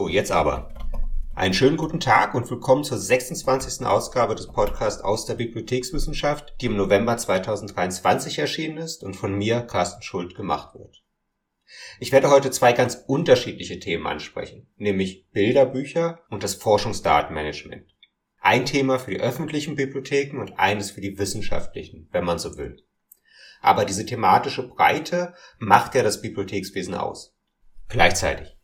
So, 0.00 0.08
jetzt 0.08 0.32
aber. 0.32 0.72
Einen 1.34 1.52
schönen 1.52 1.76
guten 1.76 2.00
Tag 2.00 2.34
und 2.34 2.50
willkommen 2.50 2.84
zur 2.84 2.96
26. 2.96 3.84
Ausgabe 3.86 4.34
des 4.34 4.46
Podcasts 4.46 5.02
aus 5.02 5.26
der 5.26 5.34
Bibliothekswissenschaft, 5.34 6.54
die 6.58 6.66
im 6.66 6.76
November 6.78 7.18
2023 7.18 8.38
erschienen 8.38 8.78
ist 8.78 9.04
und 9.04 9.14
von 9.14 9.34
mir, 9.34 9.60
Carsten 9.60 10.00
Schuld, 10.00 10.34
gemacht 10.34 10.74
wird. 10.74 11.04
Ich 11.98 12.12
werde 12.12 12.30
heute 12.30 12.50
zwei 12.50 12.72
ganz 12.72 13.04
unterschiedliche 13.08 13.78
Themen 13.78 14.06
ansprechen, 14.06 14.68
nämlich 14.78 15.28
Bilderbücher 15.32 16.20
und 16.30 16.44
das 16.44 16.54
Forschungsdatenmanagement. 16.54 17.94
Ein 18.40 18.64
Thema 18.64 18.98
für 18.98 19.10
die 19.10 19.20
öffentlichen 19.20 19.74
Bibliotheken 19.74 20.40
und 20.40 20.58
eines 20.58 20.92
für 20.92 21.02
die 21.02 21.18
wissenschaftlichen, 21.18 22.08
wenn 22.10 22.24
man 22.24 22.38
so 22.38 22.56
will. 22.56 22.82
Aber 23.60 23.84
diese 23.84 24.06
thematische 24.06 24.66
Breite 24.66 25.34
macht 25.58 25.94
ja 25.94 26.02
das 26.02 26.22
Bibliothekswesen 26.22 26.94
aus. 26.94 27.36
Gleichzeitig. 27.90 28.56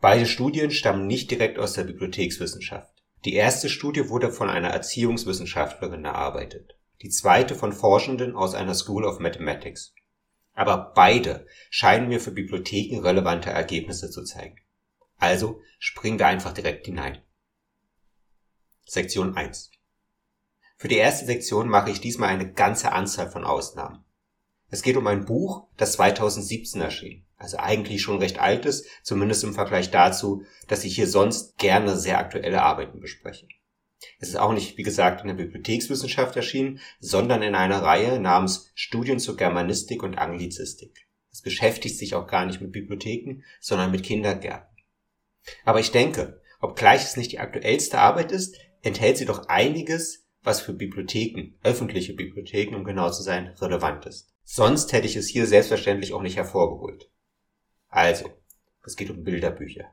Beide 0.00 0.26
Studien 0.26 0.70
stammen 0.70 1.06
nicht 1.06 1.30
direkt 1.30 1.58
aus 1.58 1.72
der 1.72 1.84
Bibliothekswissenschaft. 1.84 3.02
Die 3.24 3.34
erste 3.34 3.68
Studie 3.68 4.08
wurde 4.08 4.30
von 4.30 4.50
einer 4.50 4.68
Erziehungswissenschaftlerin 4.68 6.04
erarbeitet, 6.04 6.78
die 7.02 7.08
zweite 7.08 7.54
von 7.54 7.72
Forschenden 7.72 8.36
aus 8.36 8.54
einer 8.54 8.74
School 8.74 9.04
of 9.04 9.18
Mathematics. 9.18 9.94
Aber 10.52 10.92
beide 10.94 11.46
scheinen 11.70 12.08
mir 12.08 12.20
für 12.20 12.30
Bibliotheken 12.30 13.00
relevante 13.00 13.50
Ergebnisse 13.50 14.10
zu 14.10 14.22
zeigen. 14.24 14.56
Also 15.18 15.60
springen 15.78 16.18
wir 16.18 16.26
einfach 16.26 16.52
direkt 16.52 16.86
hinein. 16.86 17.22
Sektion 18.84 19.36
1. 19.36 19.70
Für 20.76 20.88
die 20.88 20.96
erste 20.96 21.26
Sektion 21.26 21.68
mache 21.68 21.90
ich 21.90 22.00
diesmal 22.00 22.28
eine 22.28 22.52
ganze 22.52 22.92
Anzahl 22.92 23.30
von 23.30 23.44
Ausnahmen. 23.44 24.04
Es 24.68 24.82
geht 24.82 24.96
um 24.96 25.06
ein 25.06 25.24
Buch, 25.24 25.68
das 25.76 25.92
2017 25.92 26.80
erschien, 26.80 27.24
also 27.36 27.58
eigentlich 27.58 28.02
schon 28.02 28.18
recht 28.18 28.40
alt 28.40 28.66
ist, 28.66 28.86
zumindest 29.02 29.44
im 29.44 29.54
Vergleich 29.54 29.90
dazu, 29.90 30.42
dass 30.66 30.84
ich 30.84 30.96
hier 30.96 31.06
sonst 31.06 31.56
gerne 31.58 31.96
sehr 31.96 32.18
aktuelle 32.18 32.62
Arbeiten 32.62 33.00
bespreche. 33.00 33.46
Es 34.18 34.28
ist 34.28 34.36
auch 34.36 34.52
nicht, 34.52 34.76
wie 34.76 34.82
gesagt, 34.82 35.22
in 35.22 35.28
der 35.28 35.34
Bibliothekswissenschaft 35.34 36.36
erschienen, 36.36 36.80
sondern 37.00 37.42
in 37.42 37.54
einer 37.54 37.82
Reihe 37.82 38.18
namens 38.18 38.70
Studien 38.74 39.18
zur 39.20 39.36
Germanistik 39.36 40.02
und 40.02 40.18
Anglizistik. 40.18 41.06
Es 41.30 41.42
beschäftigt 41.42 41.96
sich 41.98 42.14
auch 42.14 42.26
gar 42.26 42.46
nicht 42.46 42.60
mit 42.60 42.72
Bibliotheken, 42.72 43.42
sondern 43.60 43.90
mit 43.90 44.02
Kindergärten. 44.02 44.76
Aber 45.64 45.80
ich 45.80 45.92
denke, 45.92 46.40
obgleich 46.60 47.02
es 47.02 47.16
nicht 47.16 47.32
die 47.32 47.38
aktuellste 47.38 47.98
Arbeit 47.98 48.32
ist, 48.32 48.56
enthält 48.82 49.16
sie 49.16 49.26
doch 49.26 49.48
einiges, 49.48 50.26
was 50.42 50.60
für 50.60 50.72
Bibliotheken, 50.72 51.54
öffentliche 51.62 52.14
Bibliotheken, 52.14 52.74
um 52.74 52.84
genau 52.84 53.10
zu 53.10 53.22
sein, 53.22 53.48
relevant 53.60 54.06
ist. 54.06 54.35
Sonst 54.48 54.92
hätte 54.92 55.08
ich 55.08 55.16
es 55.16 55.26
hier 55.26 55.44
selbstverständlich 55.44 56.12
auch 56.12 56.22
nicht 56.22 56.36
hervorgeholt. 56.36 57.10
Also, 57.88 58.30
es 58.84 58.94
geht 58.94 59.10
um 59.10 59.24
Bilderbücher. 59.24 59.92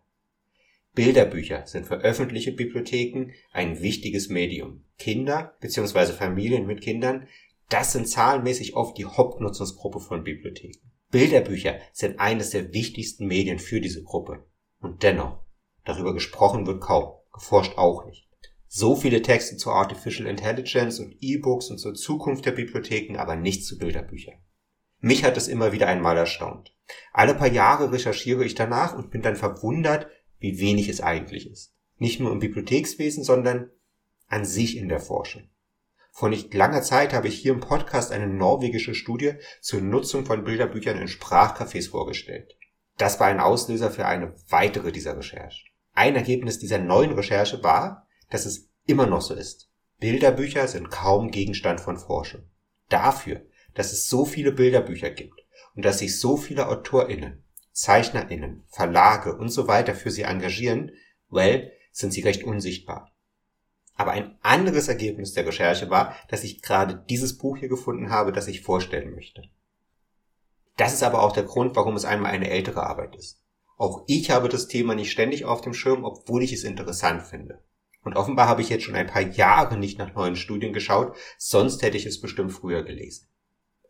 Bilderbücher 0.93 1.65
sind 1.65 1.87
für 1.87 1.95
öffentliche 1.95 2.51
Bibliotheken 2.51 3.31
ein 3.51 3.81
wichtiges 3.81 4.29
Medium. 4.29 4.85
Kinder 4.99 5.57
bzw. 5.59 6.13
Familien 6.13 6.67
mit 6.67 6.81
Kindern, 6.81 7.27
das 7.69 7.93
sind 7.93 8.07
zahlenmäßig 8.07 8.75
oft 8.75 8.95
die 8.95 9.05
Hauptnutzungsgruppe 9.05 9.99
von 9.99 10.23
Bibliotheken. 10.23 10.87
Bilderbücher 11.09 11.79
sind 11.91 12.19
eines 12.19 12.51
der 12.51 12.73
wichtigsten 12.73 13.25
Medien 13.25 13.57
für 13.57 13.81
diese 13.81 14.03
Gruppe. 14.03 14.45
Und 14.79 15.01
dennoch, 15.01 15.39
darüber 15.83 16.13
gesprochen 16.13 16.67
wird 16.67 16.79
kaum, 16.79 17.11
geforscht 17.33 17.75
auch 17.75 18.05
nicht 18.05 18.27
so 18.75 18.95
viele 18.95 19.21
Texte 19.21 19.55
zur 19.55 19.75
Artificial 19.75 20.27
Intelligence 20.27 20.99
und 20.99 21.15
E-Books 21.21 21.70
und 21.70 21.77
zur 21.77 21.93
Zukunft 21.93 22.48
der 22.48 22.53
Bibliotheken, 22.53 23.17
aber 23.17 23.36
nicht 23.36 23.67
zu 23.67 23.77
Bilderbüchern. 23.77 24.39
Mich 24.99 25.23
hat 25.23 25.37
es 25.37 25.48
immer 25.48 25.73
wieder 25.73 25.86
einmal 25.86 26.17
erstaunt. 26.17 26.75
Alle 27.11 27.36
paar 27.36 27.52
Jahre 27.52 27.92
recherchiere 27.92 28.43
ich 28.43 28.55
danach 28.55 28.98
und 28.98 29.11
bin 29.11 29.21
dann 29.21 29.36
verwundert, 29.36 30.08
wie 30.39 30.59
wenig 30.59 30.89
es 30.89 31.02
eigentlich 31.02 31.48
ist. 31.52 31.75
Nicht 31.98 32.20
nur 32.20 32.31
im 32.31 32.39
Bibliothekswesen, 32.39 33.23
sondern 33.23 33.70
an 34.25 34.43
sich 34.43 34.75
in 34.75 34.89
der 34.89 34.99
Forschung. 34.99 35.52
Vor 36.11 36.30
nicht 36.30 36.52
langer 36.55 36.81
Zeit 36.81 37.14
habe 37.14 37.27
ich 37.27 37.37
hier 37.37 37.53
im 37.53 37.59
Podcast 37.59 38.11
eine 38.11 38.27
norwegische 38.27 38.95
Studie 38.95 39.33
zur 39.61 39.81
Nutzung 39.81 40.25
von 40.25 40.45
Bilderbüchern 40.45 40.98
in 40.98 41.08
Sprachcafés 41.08 41.92
vorgestellt. 41.92 42.58
Das 42.98 43.19
war 43.19 43.27
ein 43.27 43.39
Auslöser 43.39 43.92
für 43.92 44.08
eine 44.08 44.33
weitere 44.49 44.92
dieser 44.92 45.15
Recherchen. 45.15 45.69
Ein 45.93 46.15
Ergebnis 46.15 46.58
dieser 46.58 46.80
neuen 46.80 47.11
Recherche 47.11 47.61
war, 47.61 48.02
dass 48.33 48.48
es 48.48 48.67
immer 48.88 49.05
noch 49.05 49.21
so 49.21 49.36
ist. 49.36 49.70
Bilderbücher 49.99 50.67
sind 50.67 50.89
kaum 50.89 51.30
Gegenstand 51.30 51.80
von 51.80 51.98
Forschung. 51.98 52.42
Dafür, 52.89 53.45
dass 53.76 53.94
es 53.94 54.10
so 54.10 54.26
viele 54.26 54.52
Bilderbücher 54.52 55.11
gibt 55.11 55.39
und 55.76 55.86
dass 55.86 55.99
sich 55.99 56.20
so 56.20 56.36
viele 56.36 56.67
AutorInnen, 56.67 57.43
ZeichnerInnen, 57.73 58.64
Verlage 58.70 59.36
und 59.36 59.49
so 59.49 59.67
weiter 59.67 59.93
für 59.93 60.10
sie 60.10 60.23
engagieren, 60.23 60.93
well, 61.30 61.72
sind 61.92 62.11
sie 62.11 62.22
recht 62.22 62.43
unsichtbar. 62.43 63.11
Aber 63.93 64.14
ein 64.14 64.36
anderes 64.42 64.88
Ergebnis 64.88 65.33
der 65.33 65.45
Recherche 65.45 65.92
war, 65.92 66.16
dass 66.30 66.43
ich 66.43 66.64
gerade 66.64 67.05
dieses 67.08 67.38
Buch 67.38 67.58
hier 67.58 67.70
gefunden 67.70 68.10
habe, 68.10 68.32
das 68.32 68.48
ich 68.48 68.61
vorstellen 68.61 69.14
möchte. 69.14 69.43
Das 70.76 70.92
ist 70.92 71.04
aber 71.04 71.22
auch 71.22 71.33
der 71.33 71.43
Grund, 71.43 71.76
warum 71.76 71.95
es 71.95 72.04
einmal 72.04 72.32
eine 72.32 72.49
ältere 72.49 72.82
Arbeit 72.82 73.16
ist. 73.16 73.43
Auch 73.77 74.04
ich 74.08 74.32
habe 74.32 74.49
das 74.49 74.67
Thema 74.67 74.95
nicht 74.95 75.11
ständig 75.11 75.45
auf 75.45 75.61
dem 75.61 75.76
Schirm, 75.76 76.04
obwohl 76.04 76.42
ich 76.42 76.52
es 76.52 76.64
interessant 76.64 77.22
finde. 77.22 77.60
Und 78.03 78.15
offenbar 78.15 78.47
habe 78.47 78.61
ich 78.61 78.69
jetzt 78.69 78.83
schon 78.83 78.95
ein 78.95 79.08
paar 79.08 79.21
Jahre 79.21 79.77
nicht 79.77 79.97
nach 79.97 80.14
neuen 80.14 80.36
Studien 80.36 80.73
geschaut, 80.73 81.15
sonst 81.37 81.81
hätte 81.81 81.97
ich 81.97 82.05
es 82.05 82.19
bestimmt 82.19 82.52
früher 82.52 82.83
gelesen. 82.83 83.27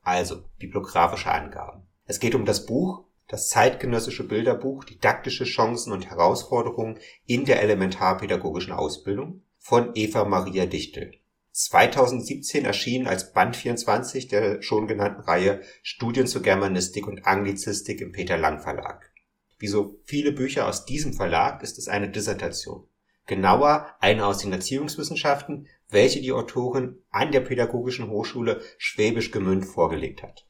Also, 0.03 0.43
bibliografische 0.59 1.31
Angaben. 1.31 1.87
Es 2.05 2.19
geht 2.19 2.35
um 2.35 2.45
das 2.45 2.65
Buch, 2.65 3.05
das 3.27 3.49
zeitgenössische 3.49 4.27
Bilderbuch 4.27 4.83
Didaktische 4.83 5.45
Chancen 5.45 5.93
und 5.93 6.09
Herausforderungen 6.09 6.99
in 7.25 7.45
der 7.45 7.61
elementarpädagogischen 7.63 8.73
Ausbildung 8.73 9.41
von 9.57 9.91
Eva 9.95 10.25
Maria 10.25 10.65
Dichtel. 10.65 11.13
2017 11.51 12.65
erschien 12.65 13.07
als 13.07 13.31
Band 13.31 13.55
24 13.55 14.27
der 14.27 14.61
schon 14.61 14.87
genannten 14.87 15.21
Reihe 15.21 15.61
Studien 15.83 16.27
zur 16.27 16.41
Germanistik 16.41 17.07
und 17.07 17.25
Anglizistik 17.25 18.01
im 18.01 18.11
Peter 18.11 18.37
Lang 18.37 18.59
Verlag. 18.59 19.11
Wie 19.57 19.67
so 19.67 19.99
viele 20.03 20.31
Bücher 20.31 20.67
aus 20.67 20.85
diesem 20.85 21.13
Verlag 21.13 21.63
ist 21.63 21.77
es 21.77 21.87
eine 21.87 22.09
Dissertation 22.09 22.87
genauer 23.25 23.95
eine 23.99 24.25
aus 24.25 24.39
den 24.39 24.51
Erziehungswissenschaften, 24.51 25.67
welche 25.89 26.21
die 26.21 26.31
Autorin 26.31 26.97
an 27.09 27.31
der 27.31 27.41
Pädagogischen 27.41 28.09
Hochschule 28.09 28.61
Schwäbisch 28.77 29.31
Gmünd 29.31 29.65
vorgelegt 29.65 30.23
hat. 30.23 30.45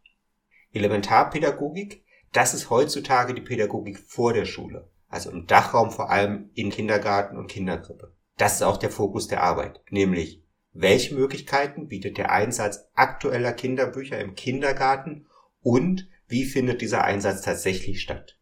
Elementarpädagogik, 0.72 2.03
das 2.31 2.53
ist 2.53 2.69
heutzutage 2.69 3.34
die 3.34 3.41
Pädagogik 3.41 4.00
vor 4.00 4.34
der 4.34 4.45
Schule, 4.45 4.89
also 5.07 5.29
im 5.29 5.45
Dachraum 5.45 5.91
vor 5.91 6.09
allem 6.09 6.50
in 6.56 6.72
Kindergarten 6.72 7.38
und 7.38 7.47
Kinderkrippe. 7.47 8.16
Das 8.38 8.56
ist 8.56 8.63
auch 8.63 8.78
der 8.78 8.90
Fokus 8.90 9.28
der 9.28 9.44
Arbeit, 9.44 9.81
nämlich 9.90 10.44
welche 10.72 11.13
Möglichkeiten 11.13 11.88
bietet 11.88 12.17
der 12.17 12.31
Einsatz 12.31 12.90
aktueller 12.95 13.53
Kinderbücher 13.53 14.19
im 14.19 14.34
Kindergarten 14.34 15.28
und 15.61 16.09
wie 16.28 16.45
findet 16.45 16.81
dieser 16.81 17.03
Einsatz 17.03 17.41
tatsächlich 17.41 18.01
statt? 18.01 18.40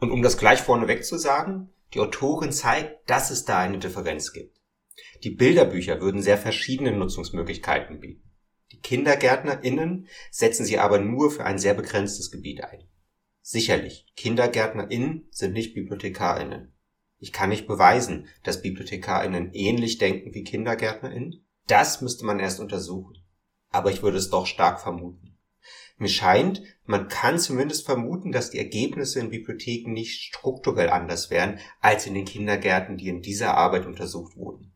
Und 0.00 0.10
um 0.10 0.22
das 0.22 0.36
gleich 0.36 0.60
vorneweg 0.60 1.04
zu 1.04 1.16
sagen, 1.16 1.70
die 1.94 2.00
Autorin 2.00 2.52
zeigt, 2.52 3.08
dass 3.08 3.30
es 3.30 3.44
da 3.44 3.58
eine 3.58 3.78
Differenz 3.78 4.32
gibt. 4.32 4.58
Die 5.22 5.30
Bilderbücher 5.30 6.00
würden 6.00 6.22
sehr 6.22 6.38
verschiedene 6.38 6.92
Nutzungsmöglichkeiten 6.92 8.00
bieten. 8.00 8.30
Die 8.72 8.80
KindergärtnerInnen 8.80 10.08
setzen 10.30 10.64
sie 10.64 10.78
aber 10.78 10.98
nur 10.98 11.30
für 11.30 11.44
ein 11.44 11.58
sehr 11.58 11.74
begrenztes 11.74 12.30
Gebiet 12.30 12.62
ein. 12.62 12.84
Sicherlich, 13.40 14.06
KindergärtnerInnen 14.16 15.28
sind 15.30 15.54
nicht 15.54 15.74
BibliothekarInnen. 15.74 16.74
Ich 17.18 17.32
kann 17.32 17.48
nicht 17.48 17.66
beweisen, 17.66 18.28
dass 18.44 18.62
BibliothekarInnen 18.62 19.52
ähnlich 19.52 19.98
denken 19.98 20.34
wie 20.34 20.44
KindergärtnerInnen. 20.44 21.46
Das 21.66 22.00
müsste 22.00 22.24
man 22.26 22.40
erst 22.40 22.60
untersuchen. 22.60 23.16
Aber 23.70 23.90
ich 23.90 24.02
würde 24.02 24.18
es 24.18 24.30
doch 24.30 24.46
stark 24.46 24.80
vermuten. 24.80 25.27
Mir 25.98 26.08
scheint, 26.08 26.62
man 26.84 27.08
kann 27.08 27.40
zumindest 27.40 27.84
vermuten, 27.84 28.30
dass 28.30 28.50
die 28.50 28.58
Ergebnisse 28.58 29.18
in 29.18 29.30
Bibliotheken 29.30 29.92
nicht 29.92 30.22
strukturell 30.22 30.90
anders 30.90 31.28
wären 31.28 31.58
als 31.80 32.06
in 32.06 32.14
den 32.14 32.24
Kindergärten, 32.24 32.96
die 32.96 33.08
in 33.08 33.20
dieser 33.20 33.56
Arbeit 33.56 33.84
untersucht 33.84 34.36
wurden. 34.36 34.72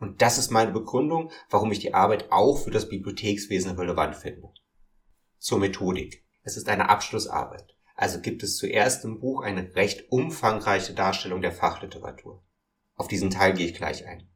Und 0.00 0.22
das 0.22 0.38
ist 0.38 0.50
meine 0.50 0.72
Begründung, 0.72 1.30
warum 1.50 1.70
ich 1.70 1.80
die 1.80 1.92
Arbeit 1.92 2.32
auch 2.32 2.56
für 2.56 2.70
das 2.70 2.88
Bibliothekswesen 2.88 3.76
relevant 3.76 4.16
finde. 4.16 4.48
Zur 5.38 5.58
Methodik. 5.58 6.24
Es 6.42 6.56
ist 6.56 6.68
eine 6.68 6.88
Abschlussarbeit. 6.88 7.76
Also 7.94 8.20
gibt 8.20 8.42
es 8.42 8.56
zuerst 8.56 9.04
im 9.04 9.20
Buch 9.20 9.42
eine 9.42 9.74
recht 9.74 10.10
umfangreiche 10.10 10.94
Darstellung 10.94 11.42
der 11.42 11.52
Fachliteratur. 11.52 12.42
Auf 12.94 13.08
diesen 13.08 13.30
Teil 13.30 13.52
gehe 13.52 13.66
ich 13.66 13.74
gleich 13.74 14.06
ein. 14.06 14.30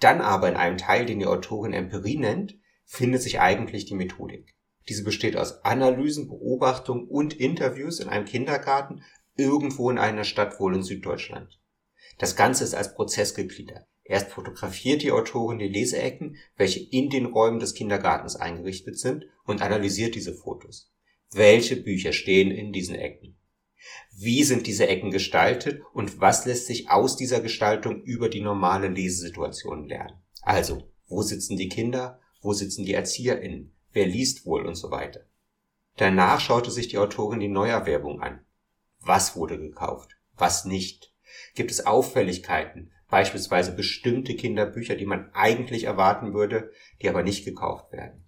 Dann 0.00 0.20
aber 0.20 0.48
in 0.48 0.56
einem 0.56 0.76
Teil, 0.76 1.06
den 1.06 1.20
die 1.20 1.26
Autorin 1.26 1.72
Empirie 1.72 2.18
nennt, 2.18 2.56
findet 2.84 3.22
sich 3.22 3.38
eigentlich 3.38 3.84
die 3.84 3.94
Methodik. 3.94 4.56
Diese 4.88 5.04
besteht 5.04 5.36
aus 5.36 5.64
Analysen, 5.64 6.28
Beobachtungen 6.28 7.06
und 7.06 7.34
Interviews 7.34 8.00
in 8.00 8.08
einem 8.08 8.24
Kindergarten 8.24 9.02
irgendwo 9.36 9.90
in 9.90 9.98
einer 9.98 10.24
Stadt 10.24 10.58
wohl 10.60 10.74
in 10.74 10.82
Süddeutschland. 10.82 11.58
Das 12.18 12.36
Ganze 12.36 12.64
ist 12.64 12.74
als 12.74 12.94
Prozess 12.94 13.34
gegliedert. 13.34 13.86
Erst 14.04 14.30
fotografiert 14.30 15.02
die 15.02 15.12
Autorin 15.12 15.58
die 15.58 15.68
Leseecken, 15.68 16.36
welche 16.56 16.80
in 16.80 17.08
den 17.08 17.26
Räumen 17.26 17.60
des 17.60 17.74
Kindergartens 17.74 18.36
eingerichtet 18.36 18.98
sind, 18.98 19.24
und 19.44 19.62
analysiert 19.62 20.14
diese 20.14 20.34
Fotos. 20.34 20.92
Welche 21.30 21.76
Bücher 21.76 22.12
stehen 22.12 22.50
in 22.50 22.72
diesen 22.72 22.94
Ecken? 22.94 23.38
Wie 24.14 24.44
sind 24.44 24.66
diese 24.66 24.86
Ecken 24.86 25.10
gestaltet 25.10 25.82
und 25.94 26.20
was 26.20 26.44
lässt 26.44 26.66
sich 26.66 26.90
aus 26.90 27.16
dieser 27.16 27.40
Gestaltung 27.40 28.02
über 28.02 28.28
die 28.28 28.40
normale 28.40 28.88
Lesesituation 28.88 29.88
lernen? 29.88 30.22
Also, 30.42 30.90
wo 31.06 31.22
sitzen 31.22 31.56
die 31.56 31.68
Kinder? 31.68 32.20
Wo 32.40 32.52
sitzen 32.52 32.84
die 32.84 32.94
ErzieherInnen? 32.94 33.74
Wer 33.92 34.06
liest 34.06 34.46
wohl 34.46 34.66
und 34.66 34.74
so 34.74 34.90
weiter? 34.90 35.26
Danach 35.96 36.40
schaute 36.40 36.70
sich 36.70 36.88
die 36.88 36.98
Autorin 36.98 37.40
die 37.40 37.48
Neuerwerbung 37.48 38.20
an. 38.20 38.44
Was 39.00 39.36
wurde 39.36 39.58
gekauft? 39.58 40.16
Was 40.36 40.64
nicht? 40.64 41.12
Gibt 41.54 41.70
es 41.70 41.86
Auffälligkeiten? 41.86 42.92
Beispielsweise 43.08 43.72
bestimmte 43.72 44.34
Kinderbücher, 44.34 44.96
die 44.96 45.04
man 45.04 45.30
eigentlich 45.34 45.84
erwarten 45.84 46.32
würde, 46.32 46.70
die 47.02 47.08
aber 47.08 47.22
nicht 47.22 47.44
gekauft 47.44 47.92
werden. 47.92 48.24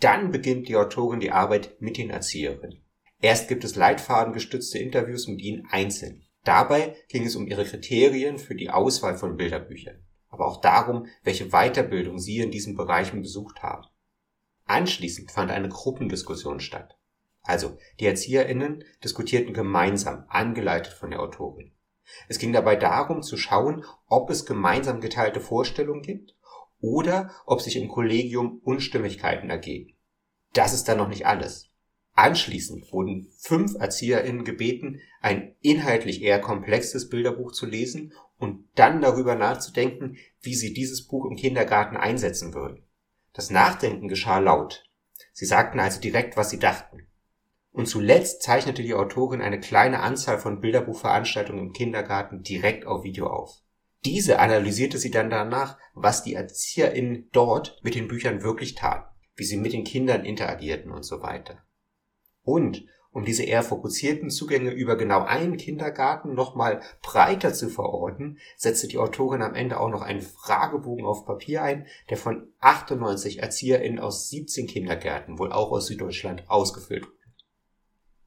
Dann 0.00 0.30
beginnt 0.30 0.68
die 0.68 0.76
Autorin 0.76 1.20
die 1.20 1.30
Arbeit 1.30 1.80
mit 1.80 1.98
den 1.98 2.10
Erzieherinnen. 2.10 2.82
Erst 3.20 3.48
gibt 3.48 3.64
es 3.64 3.76
leitfadengestützte 3.76 4.78
Interviews 4.78 5.28
mit 5.28 5.40
ihnen 5.40 5.66
einzeln. 5.70 6.24
Dabei 6.44 6.96
ging 7.08 7.24
es 7.24 7.36
um 7.36 7.46
ihre 7.46 7.64
Kriterien 7.64 8.38
für 8.38 8.54
die 8.54 8.70
Auswahl 8.70 9.16
von 9.16 9.36
Bilderbüchern, 9.36 10.04
aber 10.28 10.46
auch 10.46 10.60
darum, 10.60 11.06
welche 11.22 11.50
Weiterbildung 11.50 12.18
sie 12.18 12.38
in 12.38 12.50
diesen 12.50 12.76
Bereichen 12.76 13.22
besucht 13.22 13.62
haben. 13.62 13.86
Anschließend 14.66 15.30
fand 15.30 15.50
eine 15.50 15.68
Gruppendiskussion 15.68 16.60
statt. 16.60 16.96
Also, 17.42 17.76
die 18.00 18.06
ErzieherInnen 18.06 18.84
diskutierten 19.02 19.52
gemeinsam, 19.52 20.24
angeleitet 20.28 20.94
von 20.94 21.10
der 21.10 21.20
Autorin. 21.20 21.72
Es 22.28 22.38
ging 22.38 22.52
dabei 22.52 22.76
darum 22.76 23.22
zu 23.22 23.36
schauen, 23.36 23.84
ob 24.06 24.30
es 24.30 24.46
gemeinsam 24.46 25.00
geteilte 25.00 25.40
Vorstellungen 25.40 26.02
gibt 26.02 26.34
oder 26.80 27.30
ob 27.46 27.60
sich 27.60 27.76
im 27.76 27.88
Kollegium 27.88 28.60
Unstimmigkeiten 28.64 29.50
ergeben. 29.50 29.94
Das 30.52 30.72
ist 30.72 30.84
dann 30.84 30.98
noch 30.98 31.08
nicht 31.08 31.26
alles. 31.26 31.70
Anschließend 32.14 32.92
wurden 32.92 33.28
fünf 33.38 33.74
ErzieherInnen 33.74 34.44
gebeten, 34.44 35.00
ein 35.20 35.56
inhaltlich 35.60 36.22
eher 36.22 36.40
komplexes 36.40 37.08
Bilderbuch 37.08 37.52
zu 37.52 37.66
lesen 37.66 38.12
und 38.38 38.68
dann 38.76 39.00
darüber 39.00 39.34
nachzudenken, 39.34 40.16
wie 40.40 40.54
sie 40.54 40.72
dieses 40.72 41.06
Buch 41.06 41.24
im 41.26 41.36
Kindergarten 41.36 41.96
einsetzen 41.96 42.54
würden. 42.54 42.84
Das 43.34 43.50
Nachdenken 43.50 44.08
geschah 44.08 44.38
laut. 44.38 44.84
Sie 45.32 45.44
sagten 45.44 45.80
also 45.80 46.00
direkt, 46.00 46.36
was 46.36 46.50
sie 46.50 46.58
dachten. 46.58 47.08
Und 47.72 47.86
zuletzt 47.86 48.42
zeichnete 48.42 48.82
die 48.82 48.94
Autorin 48.94 49.42
eine 49.42 49.58
kleine 49.58 50.00
Anzahl 50.00 50.38
von 50.38 50.60
Bilderbuchveranstaltungen 50.60 51.66
im 51.66 51.72
Kindergarten 51.72 52.42
direkt 52.42 52.86
auf 52.86 53.02
Video 53.02 53.26
auf. 53.26 53.60
Diese 54.04 54.38
analysierte 54.38 54.98
sie 54.98 55.10
dann 55.10 55.28
danach, 55.28 55.76
was 55.94 56.22
die 56.22 56.34
ErzieherInnen 56.34 57.30
dort 57.32 57.80
mit 57.82 57.96
den 57.96 58.06
Büchern 58.06 58.42
wirklich 58.42 58.76
taten, 58.76 59.12
wie 59.34 59.44
sie 59.44 59.56
mit 59.56 59.72
den 59.72 59.82
Kindern 59.82 60.24
interagierten 60.24 60.92
und 60.92 61.02
so 61.02 61.20
weiter. 61.20 61.64
Und 62.42 62.86
um 63.14 63.24
diese 63.24 63.44
eher 63.44 63.62
fokussierten 63.62 64.28
Zugänge 64.28 64.72
über 64.72 64.96
genau 64.96 65.22
einen 65.22 65.56
Kindergarten 65.56 66.34
nochmal 66.34 66.82
breiter 67.00 67.54
zu 67.54 67.70
verorten, 67.70 68.38
setzte 68.56 68.88
die 68.88 68.98
Autorin 68.98 69.40
am 69.40 69.54
Ende 69.54 69.78
auch 69.78 69.88
noch 69.88 70.02
einen 70.02 70.20
Fragebogen 70.20 71.06
auf 71.06 71.24
Papier 71.24 71.62
ein, 71.62 71.86
der 72.10 72.16
von 72.16 72.52
98 72.58 73.38
ErzieherInnen 73.38 74.00
aus 74.00 74.30
17 74.30 74.66
Kindergärten, 74.66 75.38
wohl 75.38 75.52
auch 75.52 75.70
aus 75.70 75.86
Süddeutschland, 75.86 76.50
ausgefüllt 76.50 77.04
wurde. 77.04 77.14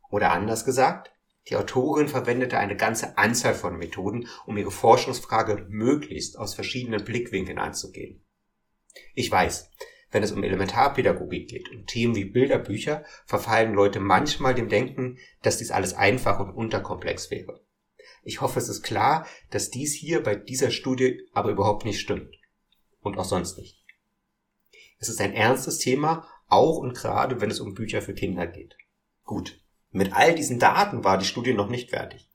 Oder 0.09 0.31
anders 0.31 0.63
gesagt, 0.63 1.11
die 1.49 1.57
Autorin 1.57 2.07
verwendete 2.07 2.57
eine 2.57 2.77
ganze 2.77 3.17
Anzahl 3.17 3.55
von 3.55 3.77
Methoden, 3.77 4.29
um 4.45 4.55
ihre 4.55 4.71
Forschungsfrage 4.71 5.65
möglichst 5.67 6.37
aus 6.37 6.55
verschiedenen 6.55 7.03
Blickwinkeln 7.03 7.59
anzugehen. 7.59 8.23
Ich 9.13 9.29
weiß, 9.29 9.69
wenn 10.11 10.23
es 10.23 10.31
um 10.31 10.43
Elementarpädagogik 10.43 11.49
geht, 11.49 11.69
um 11.71 11.85
Themen 11.85 12.15
wie 12.15 12.25
Bilderbücher, 12.25 13.03
verfallen 13.25 13.73
Leute 13.73 13.99
manchmal 13.99 14.55
dem 14.55 14.69
Denken, 14.69 15.17
dass 15.41 15.57
dies 15.57 15.71
alles 15.71 15.93
einfach 15.93 16.39
und 16.39 16.51
unterkomplex 16.51 17.29
wäre. 17.31 17.61
Ich 18.23 18.41
hoffe, 18.41 18.59
es 18.59 18.69
ist 18.69 18.83
klar, 18.83 19.25
dass 19.51 19.69
dies 19.69 19.93
hier 19.93 20.23
bei 20.23 20.35
dieser 20.35 20.71
Studie 20.71 21.21
aber 21.33 21.51
überhaupt 21.51 21.85
nicht 21.85 21.99
stimmt. 21.99 22.35
Und 22.99 23.17
auch 23.17 23.25
sonst 23.25 23.57
nicht. 23.57 23.85
Es 24.99 25.09
ist 25.09 25.21
ein 25.21 25.33
ernstes 25.33 25.77
Thema, 25.77 26.27
auch 26.47 26.77
und 26.77 26.93
gerade 26.93 27.39
wenn 27.39 27.51
es 27.51 27.59
um 27.59 27.73
Bücher 27.73 28.01
für 28.01 28.13
Kinder 28.13 28.47
geht. 28.47 28.75
Gut. 29.23 29.61
Mit 29.91 30.13
all 30.13 30.35
diesen 30.35 30.59
Daten 30.59 31.03
war 31.03 31.17
die 31.17 31.25
Studie 31.25 31.53
noch 31.53 31.69
nicht 31.69 31.89
fertig. 31.89 32.26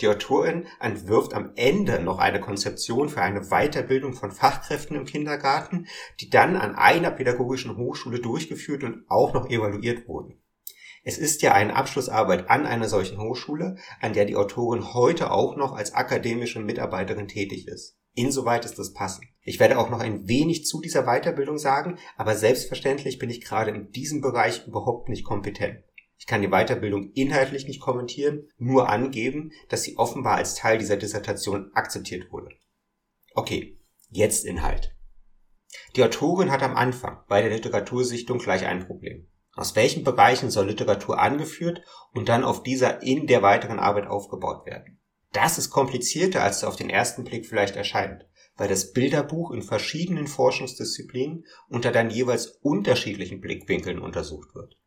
Die 0.00 0.08
Autorin 0.08 0.66
entwirft 0.80 1.34
am 1.34 1.52
Ende 1.56 2.00
noch 2.00 2.18
eine 2.18 2.40
Konzeption 2.40 3.08
für 3.10 3.20
eine 3.20 3.42
Weiterbildung 3.50 4.14
von 4.14 4.30
Fachkräften 4.30 4.96
im 4.96 5.04
Kindergarten, 5.04 5.86
die 6.20 6.30
dann 6.30 6.56
an 6.56 6.74
einer 6.74 7.10
pädagogischen 7.10 7.76
Hochschule 7.76 8.20
durchgeführt 8.20 8.82
und 8.82 9.04
auch 9.08 9.34
noch 9.34 9.50
evaluiert 9.50 10.08
wurden. 10.08 10.40
Es 11.02 11.18
ist 11.18 11.42
ja 11.42 11.52
eine 11.52 11.76
Abschlussarbeit 11.76 12.50
an 12.50 12.66
einer 12.66 12.88
solchen 12.88 13.20
Hochschule, 13.20 13.76
an 14.00 14.12
der 14.12 14.26
die 14.26 14.36
Autorin 14.36 14.92
heute 14.94 15.30
auch 15.30 15.56
noch 15.56 15.72
als 15.72 15.94
akademische 15.94 16.60
Mitarbeiterin 16.60 17.28
tätig 17.28 17.68
ist. 17.68 17.96
Insoweit 18.14 18.64
ist 18.64 18.78
das 18.78 18.92
passend. 18.92 19.26
Ich 19.42 19.60
werde 19.60 19.78
auch 19.78 19.88
noch 19.88 20.00
ein 20.00 20.28
wenig 20.28 20.66
zu 20.66 20.80
dieser 20.80 21.04
Weiterbildung 21.04 21.58
sagen, 21.58 21.98
aber 22.16 22.36
selbstverständlich 22.36 23.18
bin 23.18 23.30
ich 23.30 23.40
gerade 23.42 23.70
in 23.70 23.92
diesem 23.92 24.20
Bereich 24.20 24.66
überhaupt 24.66 25.08
nicht 25.08 25.24
kompetent. 25.24 25.82
Ich 26.20 26.26
kann 26.26 26.42
die 26.42 26.48
Weiterbildung 26.48 27.12
inhaltlich 27.14 27.66
nicht 27.66 27.80
kommentieren, 27.80 28.46
nur 28.58 28.90
angeben, 28.90 29.52
dass 29.70 29.82
sie 29.82 29.96
offenbar 29.96 30.36
als 30.36 30.54
Teil 30.54 30.76
dieser 30.76 30.98
Dissertation 30.98 31.70
akzeptiert 31.72 32.30
wurde. 32.30 32.50
Okay, 33.34 33.80
jetzt 34.10 34.44
Inhalt. 34.44 34.94
Die 35.96 36.04
Autorin 36.04 36.50
hat 36.50 36.62
am 36.62 36.76
Anfang 36.76 37.22
bei 37.26 37.40
der 37.40 37.50
Literatursichtung 37.50 38.38
gleich 38.38 38.66
ein 38.66 38.86
Problem. 38.86 39.28
Aus 39.54 39.74
welchen 39.76 40.04
Bereichen 40.04 40.50
soll 40.50 40.66
Literatur 40.66 41.18
angeführt 41.18 41.82
und 42.12 42.28
dann 42.28 42.44
auf 42.44 42.62
dieser 42.62 43.02
in 43.02 43.26
der 43.26 43.40
weiteren 43.40 43.78
Arbeit 43.78 44.06
aufgebaut 44.06 44.66
werden? 44.66 45.00
Das 45.32 45.56
ist 45.56 45.70
komplizierter, 45.70 46.42
als 46.42 46.58
es 46.58 46.64
auf 46.64 46.76
den 46.76 46.90
ersten 46.90 47.24
Blick 47.24 47.46
vielleicht 47.46 47.76
erscheint, 47.76 48.26
weil 48.56 48.68
das 48.68 48.92
Bilderbuch 48.92 49.52
in 49.52 49.62
verschiedenen 49.62 50.26
Forschungsdisziplinen 50.26 51.46
unter 51.68 51.92
dann 51.92 52.10
jeweils 52.10 52.58
unterschiedlichen 52.60 53.40
Blickwinkeln 53.40 54.00
untersucht 54.00 54.54
wird. 54.54 54.79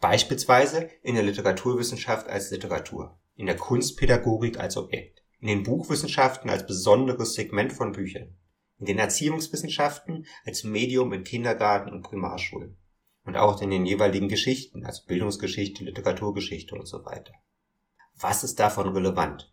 Beispielsweise 0.00 0.90
in 1.02 1.14
der 1.14 1.24
Literaturwissenschaft 1.24 2.28
als 2.28 2.50
Literatur, 2.50 3.18
in 3.34 3.46
der 3.46 3.56
Kunstpädagogik 3.56 4.58
als 4.58 4.76
Objekt, 4.76 5.22
in 5.40 5.48
den 5.48 5.62
Buchwissenschaften 5.62 6.50
als 6.50 6.66
besonderes 6.66 7.34
Segment 7.34 7.72
von 7.72 7.92
Büchern, 7.92 8.36
in 8.78 8.86
den 8.86 8.98
Erziehungswissenschaften 8.98 10.26
als 10.44 10.64
Medium 10.64 11.12
in 11.12 11.24
Kindergarten 11.24 11.90
und 11.90 12.02
Primarschulen 12.02 12.78
und 13.24 13.36
auch 13.36 13.60
in 13.60 13.70
den 13.70 13.86
jeweiligen 13.86 14.28
Geschichten, 14.28 14.84
also 14.84 15.04
Bildungsgeschichte, 15.06 15.84
Literaturgeschichte 15.84 16.74
und 16.74 16.86
so 16.86 17.04
weiter. 17.04 17.32
Was 18.14 18.44
ist 18.44 18.58
davon 18.58 18.88
relevant? 18.88 19.52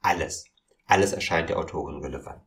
Alles. 0.00 0.46
Alles 0.86 1.12
erscheint 1.12 1.48
der 1.48 1.58
Autorin 1.58 2.02
relevant. 2.02 2.42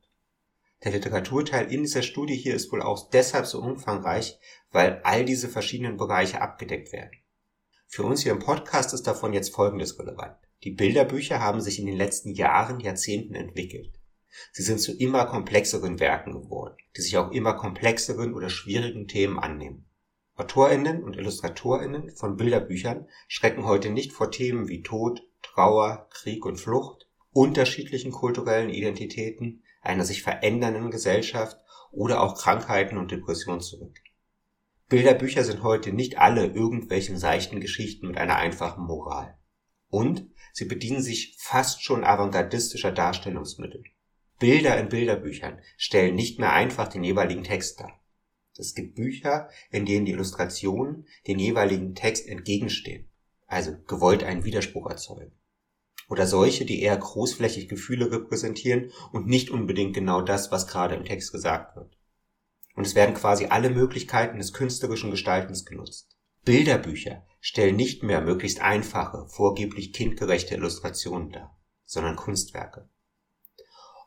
Der 0.85 0.91
Literaturteil 0.91 1.71
in 1.73 1.81
dieser 1.81 2.03
Studie 2.03 2.35
hier 2.35 2.53
ist 2.53 2.71
wohl 2.71 2.83
auch 2.83 3.09
deshalb 3.09 3.47
so 3.47 3.59
umfangreich, 3.59 4.37
weil 4.71 5.01
all 5.03 5.25
diese 5.25 5.49
verschiedenen 5.49 5.97
Bereiche 5.97 6.41
abgedeckt 6.41 6.93
werden. 6.93 7.09
Für 7.87 8.03
uns 8.03 8.21
hier 8.21 8.31
im 8.31 8.39
Podcast 8.39 8.93
ist 8.93 9.07
davon 9.07 9.33
jetzt 9.33 9.51
Folgendes 9.51 9.97
relevant. 9.97 10.37
Die 10.63 10.69
Bilderbücher 10.69 11.39
haben 11.39 11.59
sich 11.59 11.79
in 11.79 11.87
den 11.87 11.97
letzten 11.97 12.33
Jahren, 12.33 12.79
Jahrzehnten 12.79 13.33
entwickelt. 13.33 13.99
Sie 14.51 14.61
sind 14.61 14.79
zu 14.79 14.95
immer 14.95 15.25
komplexeren 15.25 15.99
Werken 15.99 16.33
geworden, 16.33 16.75
die 16.95 17.01
sich 17.01 17.17
auch 17.17 17.31
immer 17.31 17.53
komplexeren 17.53 18.35
oder 18.35 18.49
schwierigen 18.49 19.07
Themen 19.07 19.39
annehmen. 19.39 19.85
AutorInnen 20.35 21.03
und 21.03 21.15
IllustratorInnen 21.15 22.11
von 22.11 22.37
Bilderbüchern 22.37 23.07
schrecken 23.27 23.65
heute 23.65 23.89
nicht 23.89 24.13
vor 24.13 24.29
Themen 24.29 24.67
wie 24.67 24.83
Tod, 24.83 25.23
Trauer, 25.41 26.07
Krieg 26.11 26.45
und 26.45 26.57
Flucht, 26.57 27.07
unterschiedlichen 27.31 28.11
kulturellen 28.11 28.69
Identitäten, 28.69 29.63
einer 29.85 30.05
sich 30.05 30.23
verändernden 30.23 30.91
Gesellschaft 30.91 31.57
oder 31.91 32.21
auch 32.21 32.37
Krankheiten 32.37 32.97
und 32.97 33.11
Depressionen 33.11 33.61
zurück. 33.61 33.99
Bilderbücher 34.87 35.43
sind 35.43 35.63
heute 35.63 35.93
nicht 35.93 36.19
alle 36.19 36.45
irgendwelchen 36.45 37.17
seichten 37.17 37.59
Geschichten 37.59 38.07
mit 38.07 38.17
einer 38.17 38.35
einfachen 38.35 38.85
Moral. 38.85 39.37
Und 39.89 40.29
sie 40.53 40.65
bedienen 40.65 41.01
sich 41.01 41.37
fast 41.39 41.83
schon 41.83 42.03
avantgardistischer 42.03 42.91
Darstellungsmittel. 42.91 43.83
Bilder 44.39 44.77
in 44.77 44.89
Bilderbüchern 44.89 45.59
stellen 45.77 46.15
nicht 46.15 46.39
mehr 46.39 46.53
einfach 46.53 46.87
den 46.87 47.03
jeweiligen 47.03 47.43
Text 47.43 47.79
dar. 47.79 47.99
Es 48.57 48.73
gibt 48.73 48.95
Bücher, 48.95 49.49
in 49.71 49.85
denen 49.85 50.05
die 50.05 50.11
Illustrationen 50.11 51.07
den 51.27 51.39
jeweiligen 51.39 51.95
Text 51.95 52.27
entgegenstehen, 52.27 53.09
also 53.47 53.75
gewollt 53.87 54.23
einen 54.23 54.43
Widerspruch 54.43 54.89
erzeugen. 54.89 55.31
Oder 56.09 56.27
solche, 56.27 56.65
die 56.65 56.81
eher 56.81 56.97
großflächig 56.97 57.67
Gefühle 57.67 58.11
repräsentieren 58.11 58.91
und 59.11 59.27
nicht 59.27 59.49
unbedingt 59.49 59.93
genau 59.93 60.21
das, 60.21 60.51
was 60.51 60.67
gerade 60.67 60.95
im 60.95 61.05
Text 61.05 61.31
gesagt 61.31 61.75
wird 61.75 61.95
und 62.75 62.85
es 62.85 62.95
werden 62.95 63.15
quasi 63.15 63.45
alle 63.45 63.69
Möglichkeiten 63.69 64.37
des 64.37 64.53
künstlerischen 64.53 65.11
Gestaltens 65.11 65.65
genutzt. 65.65 66.17
Bilderbücher 66.43 67.25
stellen 67.39 67.75
nicht 67.75 68.03
mehr 68.03 68.21
möglichst 68.21 68.61
einfache, 68.61 69.27
vorgeblich 69.27 69.93
kindgerechte 69.93 70.55
Illustrationen 70.55 71.31
dar, 71.31 71.57
sondern 71.85 72.15
Kunstwerke. 72.15 72.89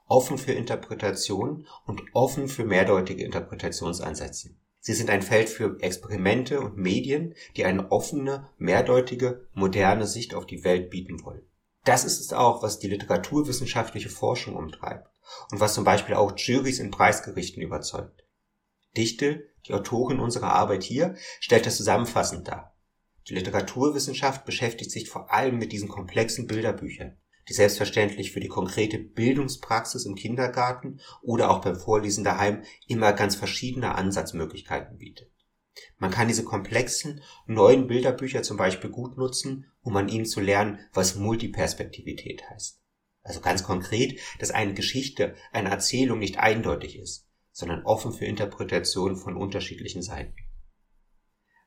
Offen 0.07 0.39
für 0.39 0.53
Interpretation 0.53 1.67
und 1.85 2.03
offen 2.13 2.49
für 2.49 2.65
mehrdeutige 2.65 3.25
Interpretationsansätze. 3.25 4.51
Sie 4.81 4.95
sind 4.95 5.11
ein 5.11 5.23
Feld 5.23 5.49
für 5.49 5.79
Experimente 5.81 6.61
und 6.61 6.77
Medien, 6.77 7.35
die 7.57 7.65
eine 7.65 7.91
offene, 7.91 8.49
mehrdeutige, 8.59 9.49
moderne 9.53 10.07
Sicht 10.07 10.35
auf 10.35 10.47
die 10.47 10.65
Welt 10.65 10.89
bieten 10.89 11.23
wollen. 11.25 11.43
Das 11.85 12.05
ist 12.05 12.21
es 12.21 12.33
auch, 12.33 12.63
was 12.63 12.79
die 12.79 12.89
literaturwissenschaftliche 12.89 14.11
Forschung 14.11 14.57
umtreibt 14.57 15.09
und 15.51 15.61
was 15.61 15.75
zum 15.75 15.85
Beispiel 15.85 16.15
auch 16.15 16.37
Juries 16.37 16.79
in 16.79 16.91
Preisgerichten 16.91 17.63
überzeugt. 17.63 18.25
Dichtel, 18.97 19.51
die 19.67 19.75
Autorin 19.75 20.21
unserer 20.21 20.53
Arbeit 20.53 20.83
hier, 20.83 21.17
stellt 21.41 21.67
das 21.67 21.77
zusammenfassend 21.77 22.49
dar. 22.49 22.77
Die 23.29 23.35
Literaturwissenschaft 23.35 24.45
beschäftigt 24.47 24.91
sich 24.91 25.09
vor 25.09 25.33
allem 25.33 25.59
mit 25.59 25.73
diesen 25.73 25.89
komplexen 25.89 26.47
Bilderbüchern, 26.47 27.19
die 27.49 27.53
selbstverständlich 27.53 28.33
für 28.33 28.41
die 28.41 28.49
konkrete 28.49 28.99
Bildungspraxis 28.99 30.07
im 30.07 30.15
Kindergarten 30.15 31.01
oder 31.23 31.51
auch 31.51 31.61
beim 31.61 31.77
Vorlesen 31.77 32.25
daheim 32.25 32.63
immer 32.87 33.13
ganz 33.13 33.37
verschiedene 33.37 33.95
Ansatzmöglichkeiten 33.95 34.99
bietet. 34.99 35.31
Man 35.99 36.11
kann 36.11 36.29
diese 36.29 36.45
komplexen, 36.45 37.23
neuen 37.47 37.87
Bilderbücher 37.87 38.43
zum 38.43 38.57
Beispiel 38.57 38.91
gut 38.91 39.17
nutzen, 39.17 39.71
um 39.83 39.97
an 39.97 40.09
ihnen 40.09 40.27
zu 40.27 40.41
lernen, 40.41 40.79
was 40.93 41.17
Multiperspektivität 41.17 42.49
heißt. 42.51 42.81
Also 43.23 43.41
ganz 43.41 43.63
konkret, 43.63 44.19
dass 44.39 44.51
eine 44.51 44.75
Geschichte, 44.75 45.35
eine 45.53 45.71
Erzählung 45.71 46.19
nicht 46.19 46.39
eindeutig 46.39 46.99
ist, 46.99 47.29
sondern 47.53 47.85
offen 47.85 48.13
für 48.13 48.25
Interpretation 48.25 49.17
von 49.17 49.37
unterschiedlichen 49.37 50.03
Seiten. 50.03 50.35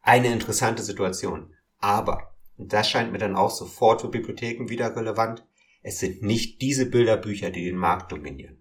Eine 0.01 0.31
interessante 0.31 0.81
Situation. 0.81 1.53
Aber, 1.77 2.35
und 2.57 2.73
das 2.73 2.89
scheint 2.89 3.11
mir 3.11 3.17
dann 3.17 3.35
auch 3.35 3.51
sofort 3.51 4.01
für 4.01 4.09
Bibliotheken 4.09 4.69
wieder 4.69 4.95
relevant, 4.95 5.45
es 5.83 5.99
sind 5.99 6.21
nicht 6.21 6.61
diese 6.61 6.85
Bilderbücher, 6.85 7.49
die 7.49 7.65
den 7.65 7.77
Markt 7.77 8.11
dominieren. 8.11 8.60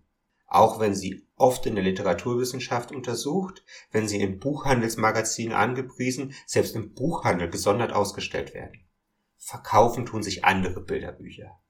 Auch 0.50 0.80
wenn 0.80 0.96
sie 0.96 1.24
oft 1.36 1.64
in 1.64 1.76
der 1.76 1.84
Literaturwissenschaft 1.84 2.90
untersucht, 2.90 3.64
wenn 3.92 4.08
sie 4.08 4.20
in 4.20 4.40
Buchhandelsmagazinen 4.40 5.54
angepriesen, 5.54 6.34
selbst 6.44 6.74
im 6.74 6.92
Buchhandel 6.92 7.48
gesondert 7.48 7.92
ausgestellt 7.92 8.52
werden. 8.52 8.84
Verkaufen 9.38 10.06
tun 10.06 10.24
sich 10.24 10.44
andere 10.44 10.80
Bilderbücher. 10.80 11.60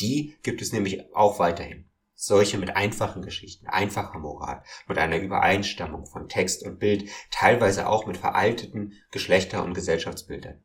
Die 0.00 0.36
gibt 0.42 0.62
es 0.62 0.72
nämlich 0.72 1.14
auch 1.14 1.38
weiterhin. 1.38 1.90
Solche 2.14 2.56
mit 2.56 2.74
einfachen 2.74 3.20
Geschichten, 3.20 3.66
einfacher 3.66 4.18
Moral, 4.18 4.62
mit 4.88 4.96
einer 4.96 5.18
Übereinstimmung 5.18 6.06
von 6.06 6.28
Text 6.28 6.64
und 6.64 6.78
Bild, 6.78 7.10
teilweise 7.30 7.88
auch 7.88 8.06
mit 8.06 8.16
veralteten 8.16 8.94
Geschlechter- 9.10 9.62
und 9.62 9.74
Gesellschaftsbildern. 9.74 10.62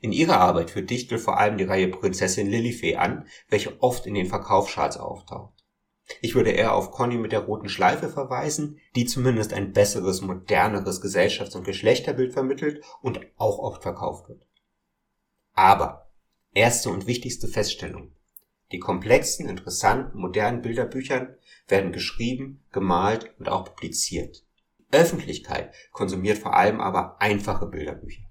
In 0.00 0.12
ihrer 0.12 0.40
Arbeit 0.40 0.70
führt 0.70 0.88
Dichtel 0.88 1.18
vor 1.18 1.38
allem 1.38 1.58
die 1.58 1.64
Reihe 1.64 1.88
Prinzessin 1.88 2.48
Lilifee 2.48 2.96
an, 2.96 3.26
welche 3.48 3.82
oft 3.82 4.06
in 4.06 4.14
den 4.14 4.26
Verkaufscharts 4.26 4.96
auftaucht. 4.96 5.61
Ich 6.20 6.34
würde 6.34 6.50
eher 6.50 6.74
auf 6.74 6.90
Conny 6.90 7.16
mit 7.16 7.32
der 7.32 7.40
roten 7.40 7.68
Schleife 7.68 8.08
verweisen, 8.08 8.80
die 8.94 9.06
zumindest 9.06 9.52
ein 9.52 9.72
besseres, 9.72 10.20
moderneres 10.20 11.00
Gesellschafts- 11.00 11.56
und 11.56 11.64
Geschlechterbild 11.64 12.32
vermittelt 12.32 12.84
und 13.00 13.20
auch 13.36 13.58
oft 13.58 13.82
verkauft 13.82 14.28
wird. 14.28 14.44
Aber 15.54 16.10
erste 16.52 16.90
und 16.90 17.06
wichtigste 17.06 17.48
Feststellung. 17.48 18.12
Die 18.72 18.78
komplexen, 18.78 19.48
interessanten, 19.48 20.18
modernen 20.18 20.62
Bilderbüchern 20.62 21.36
werden 21.68 21.92
geschrieben, 21.92 22.64
gemalt 22.72 23.34
und 23.38 23.48
auch 23.48 23.64
publiziert. 23.64 24.44
Öffentlichkeit 24.90 25.74
konsumiert 25.92 26.38
vor 26.38 26.54
allem 26.54 26.80
aber 26.80 27.20
einfache 27.20 27.66
Bilderbücher. 27.66 28.22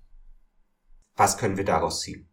Was 1.15 1.37
können 1.37 1.57
wir 1.57 1.65
daraus 1.65 2.01
ziehen? 2.01 2.27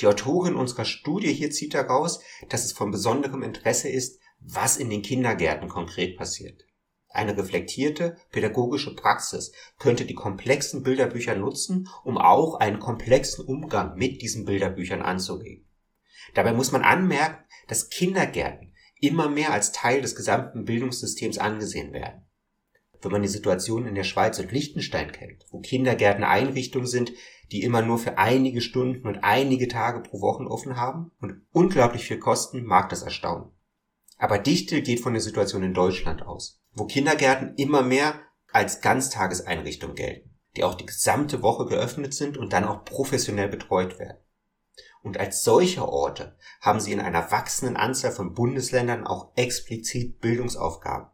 Die 0.00 0.06
Autorin 0.06 0.56
unserer 0.56 0.84
Studie 0.84 1.32
hier 1.32 1.50
zieht 1.50 1.74
daraus, 1.74 2.20
dass 2.48 2.64
es 2.64 2.72
von 2.72 2.90
besonderem 2.90 3.42
Interesse 3.42 3.88
ist, 3.88 4.20
was 4.40 4.76
in 4.76 4.90
den 4.90 5.02
Kindergärten 5.02 5.68
konkret 5.68 6.16
passiert. 6.16 6.62
Eine 7.08 7.36
reflektierte 7.36 8.16
pädagogische 8.30 8.94
Praxis 8.94 9.52
könnte 9.78 10.04
die 10.04 10.14
komplexen 10.14 10.82
Bilderbücher 10.82 11.34
nutzen, 11.34 11.88
um 12.04 12.18
auch 12.18 12.56
einen 12.56 12.78
komplexen 12.78 13.44
Umgang 13.46 13.96
mit 13.96 14.20
diesen 14.20 14.44
Bilderbüchern 14.44 15.00
anzuregen. 15.00 15.66
Dabei 16.34 16.52
muss 16.52 16.72
man 16.72 16.82
anmerken, 16.82 17.44
dass 17.68 17.88
Kindergärten 17.88 18.74
immer 19.00 19.28
mehr 19.28 19.52
als 19.52 19.72
Teil 19.72 20.02
des 20.02 20.14
gesamten 20.14 20.64
Bildungssystems 20.64 21.38
angesehen 21.38 21.92
werden. 21.92 22.22
Wenn 23.02 23.12
man 23.12 23.22
die 23.22 23.28
Situation 23.28 23.86
in 23.86 23.94
der 23.94 24.04
Schweiz 24.04 24.38
und 24.38 24.52
Liechtenstein 24.52 25.12
kennt, 25.12 25.44
wo 25.50 25.60
Kindergärten 25.60 26.24
Einrichtungen 26.24 26.86
sind, 26.86 27.12
die 27.52 27.62
immer 27.62 27.82
nur 27.82 27.98
für 27.98 28.18
einige 28.18 28.60
Stunden 28.60 29.06
und 29.06 29.22
einige 29.22 29.68
Tage 29.68 30.00
pro 30.00 30.20
Woche 30.20 30.44
offen 30.44 30.76
haben 30.76 31.12
und 31.20 31.46
unglaublich 31.52 32.04
viel 32.04 32.18
kosten, 32.18 32.64
mag 32.64 32.88
das 32.88 33.02
erstaunen. 33.02 33.55
Aber 34.16 34.38
Dichtel 34.38 34.80
geht 34.80 35.00
von 35.00 35.12
der 35.12 35.22
Situation 35.22 35.62
in 35.62 35.74
Deutschland 35.74 36.22
aus, 36.22 36.62
wo 36.72 36.86
Kindergärten 36.86 37.54
immer 37.56 37.82
mehr 37.82 38.20
als 38.50 38.80
Ganztageseinrichtungen 38.80 39.96
gelten, 39.96 40.38
die 40.56 40.64
auch 40.64 40.74
die 40.74 40.86
gesamte 40.86 41.42
Woche 41.42 41.66
geöffnet 41.66 42.14
sind 42.14 42.38
und 42.38 42.52
dann 42.52 42.64
auch 42.64 42.84
professionell 42.84 43.48
betreut 43.48 43.98
werden. 43.98 44.18
Und 45.02 45.18
als 45.18 45.44
solche 45.44 45.86
Orte 45.86 46.36
haben 46.60 46.80
sie 46.80 46.92
in 46.92 47.00
einer 47.00 47.30
wachsenden 47.30 47.76
Anzahl 47.76 48.12
von 48.12 48.34
Bundesländern 48.34 49.06
auch 49.06 49.32
explizit 49.36 50.20
Bildungsaufgaben. 50.20 51.08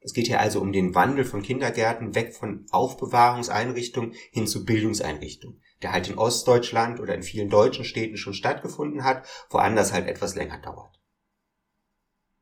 Es 0.00 0.12
geht 0.12 0.26
hier 0.26 0.40
also 0.40 0.60
um 0.60 0.72
den 0.72 0.94
Wandel 0.94 1.24
von 1.24 1.40
Kindergärten 1.40 2.14
weg 2.14 2.34
von 2.34 2.66
Aufbewahrungseinrichtungen 2.70 4.12
hin 4.32 4.46
zu 4.46 4.66
Bildungseinrichtungen, 4.66 5.62
der 5.82 5.92
halt 5.92 6.10
in 6.10 6.18
Ostdeutschland 6.18 7.00
oder 7.00 7.14
in 7.14 7.22
vielen 7.22 7.48
deutschen 7.48 7.86
Städten 7.86 8.18
schon 8.18 8.34
stattgefunden 8.34 9.04
hat, 9.04 9.26
woanders 9.48 9.94
halt 9.94 10.06
etwas 10.06 10.34
länger 10.34 10.58
dauert. 10.58 11.00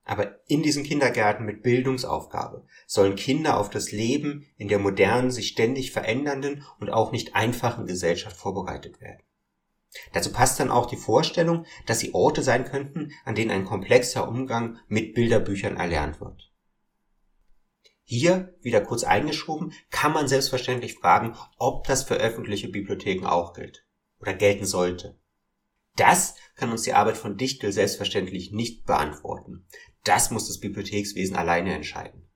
Aber 0.05 0.41
in 0.47 0.63
diesen 0.63 0.83
Kindergärten 0.83 1.47
mit 1.47 1.63
Bildungsaufgabe 1.63 2.67
sollen 2.87 3.15
Kinder 3.15 3.59
auf 3.59 3.71
das 3.71 3.93
Leben 3.93 4.47
in 4.57 4.69
der 4.69 4.79
modernen, 4.79 5.31
sich 5.31 5.49
ständig 5.49 5.93
verändernden 5.93 6.65
und 6.81 6.91
auch 6.91 7.13
nicht 7.13 7.37
einfachen 7.37 7.87
Gesellschaft 7.87 8.37
vorbereitet 8.37 9.01
werden. 9.01 9.23
Dazu 10.13 10.33
passt 10.33 10.59
dann 10.59 10.71
auch 10.71 10.87
die 10.87 10.97
Vorstellung, 10.97 11.67
dass 11.87 12.01
sie 12.01 12.15
Orte 12.15 12.43
sein 12.43 12.65
könnten, 12.65 13.13
an 13.25 13.35
denen 13.35 13.51
ein 13.51 13.65
komplexer 13.65 14.27
Umgang 14.27 14.79
mit 14.89 15.15
Bilderbüchern 15.15 15.77
erlernt 15.77 16.21
wird. 16.21 16.51
Hier, 18.05 18.55
wieder 18.61 18.81
kurz 18.81 19.05
eingeschoben, 19.05 19.73
kann 19.91 20.13
man 20.13 20.29
selbstverständlich 20.29 20.95
fragen, 20.95 21.37
ob 21.59 21.87
das 21.87 22.03
für 22.03 22.17
öffentliche 22.17 22.69
Bibliotheken 22.69 23.27
auch 23.27 23.55
gilt 23.55 23.87
oder 24.19 24.35
gelten 24.35 24.67
sollte. 24.67 25.19
Das 25.97 26.35
kann 26.57 26.71
uns 26.71 26.83
die 26.83 26.95
Arbeit 26.95 27.17
von 27.17 27.37
Dichtel 27.37 27.73
selbstverständlich 27.73 28.51
nicht 28.53 28.87
beantworten. 28.87 29.67
Das 30.05 30.31
muss 30.31 30.49
das 30.49 30.59
Bibliothekswesen 30.59 31.37
alleine 31.37 31.75
entscheiden. 31.75 32.29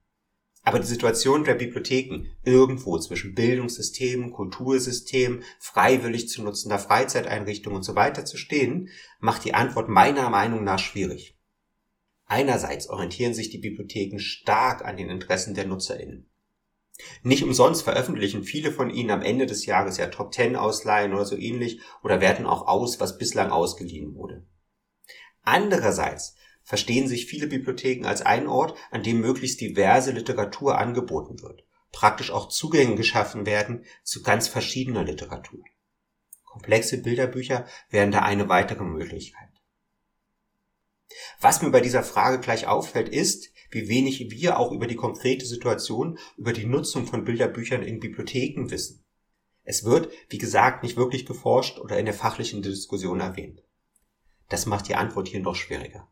Aber 0.63 0.79
die 0.79 0.87
Situation 0.87 1.45
der 1.45 1.55
Bibliotheken 1.55 2.25
irgendwo 2.43 2.99
zwischen 2.99 3.35
Bildungssystemen, 3.35 4.31
Kultursystemen, 4.31 5.43
freiwillig 5.59 6.27
zu 6.27 6.43
nutzender 6.43 6.77
Freizeiteinrichtungen 6.77 7.77
und 7.77 7.83
so 7.83 7.95
weiter 7.95 8.25
zu 8.25 8.35
stehen, 8.35 8.89
macht 9.19 9.45
die 9.45 9.53
Antwort 9.53 9.87
meiner 9.87 10.29
Meinung 10.29 10.65
nach 10.65 10.79
schwierig. 10.79 11.37
Einerseits 12.25 12.89
orientieren 12.89 13.33
sich 13.33 13.49
die 13.49 13.59
Bibliotheken 13.59 14.19
stark 14.19 14.83
an 14.83 14.97
den 14.97 15.09
Interessen 15.09 15.53
der 15.53 15.65
NutzerInnen. 15.65 16.29
Nicht 17.23 17.43
umsonst 17.43 17.83
veröffentlichen 17.83 18.43
viele 18.43 18.71
von 18.71 18.89
ihnen 18.89 19.11
am 19.11 19.21
Ende 19.21 19.45
des 19.45 19.65
Jahres 19.65 19.97
ja 19.97 20.07
Top 20.07 20.33
10 20.33 20.55
Ausleihen 20.55 21.13
oder 21.13 21.25
so 21.25 21.37
ähnlich 21.37 21.79
oder 22.03 22.19
werten 22.19 22.45
auch 22.45 22.67
aus, 22.67 22.99
was 22.99 23.17
bislang 23.17 23.51
ausgeliehen 23.51 24.15
wurde. 24.15 24.45
Andererseits 25.43 26.35
verstehen 26.67 27.07
sich 27.07 27.27
viele 27.27 27.47
Bibliotheken 27.47 28.05
als 28.05 28.21
ein 28.21 28.45
Ort, 28.45 28.77
an 28.91 29.01
dem 29.01 29.21
möglichst 29.21 29.61
diverse 29.61 30.11
Literatur 30.11 30.77
angeboten 30.77 31.41
wird, 31.41 31.63
praktisch 31.93 32.29
auch 32.29 32.49
Zugänge 32.49 32.95
geschaffen 32.95 33.45
werden 33.45 33.85
zu 34.03 34.21
ganz 34.21 34.49
verschiedener 34.49 35.05
Literatur. 35.05 35.63
Komplexe 36.43 37.01
Bilderbücher 37.01 37.65
wären 37.89 38.11
da 38.11 38.19
eine 38.19 38.49
weitere 38.49 38.83
Möglichkeit. 38.83 39.47
Was 41.39 41.61
mir 41.61 41.69
bei 41.69 41.79
dieser 41.79 42.03
Frage 42.03 42.41
gleich 42.41 42.67
auffällt, 42.67 43.07
ist, 43.07 43.49
wie 43.71 43.87
wenig 43.87 44.29
wir 44.29 44.59
auch 44.59 44.73
über 44.73 44.87
die 44.87 44.97
konkrete 44.97 45.45
Situation, 45.45 46.19
über 46.35 46.51
die 46.51 46.65
Nutzung 46.65 47.07
von 47.07 47.23
Bilderbüchern 47.23 47.81
in 47.81 48.01
Bibliotheken 48.01 48.69
wissen. 48.71 49.05
Es 49.63 49.85
wird, 49.85 50.11
wie 50.27 50.37
gesagt, 50.37 50.83
nicht 50.83 50.97
wirklich 50.97 51.25
geforscht 51.25 51.79
oder 51.79 51.97
in 51.97 52.05
der 52.05 52.13
fachlichen 52.13 52.61
Diskussion 52.61 53.21
erwähnt. 53.21 53.63
Das 54.49 54.65
macht 54.65 54.89
die 54.89 54.95
Antwort 54.95 55.29
hier 55.29 55.39
noch 55.39 55.55
schwieriger. 55.55 56.09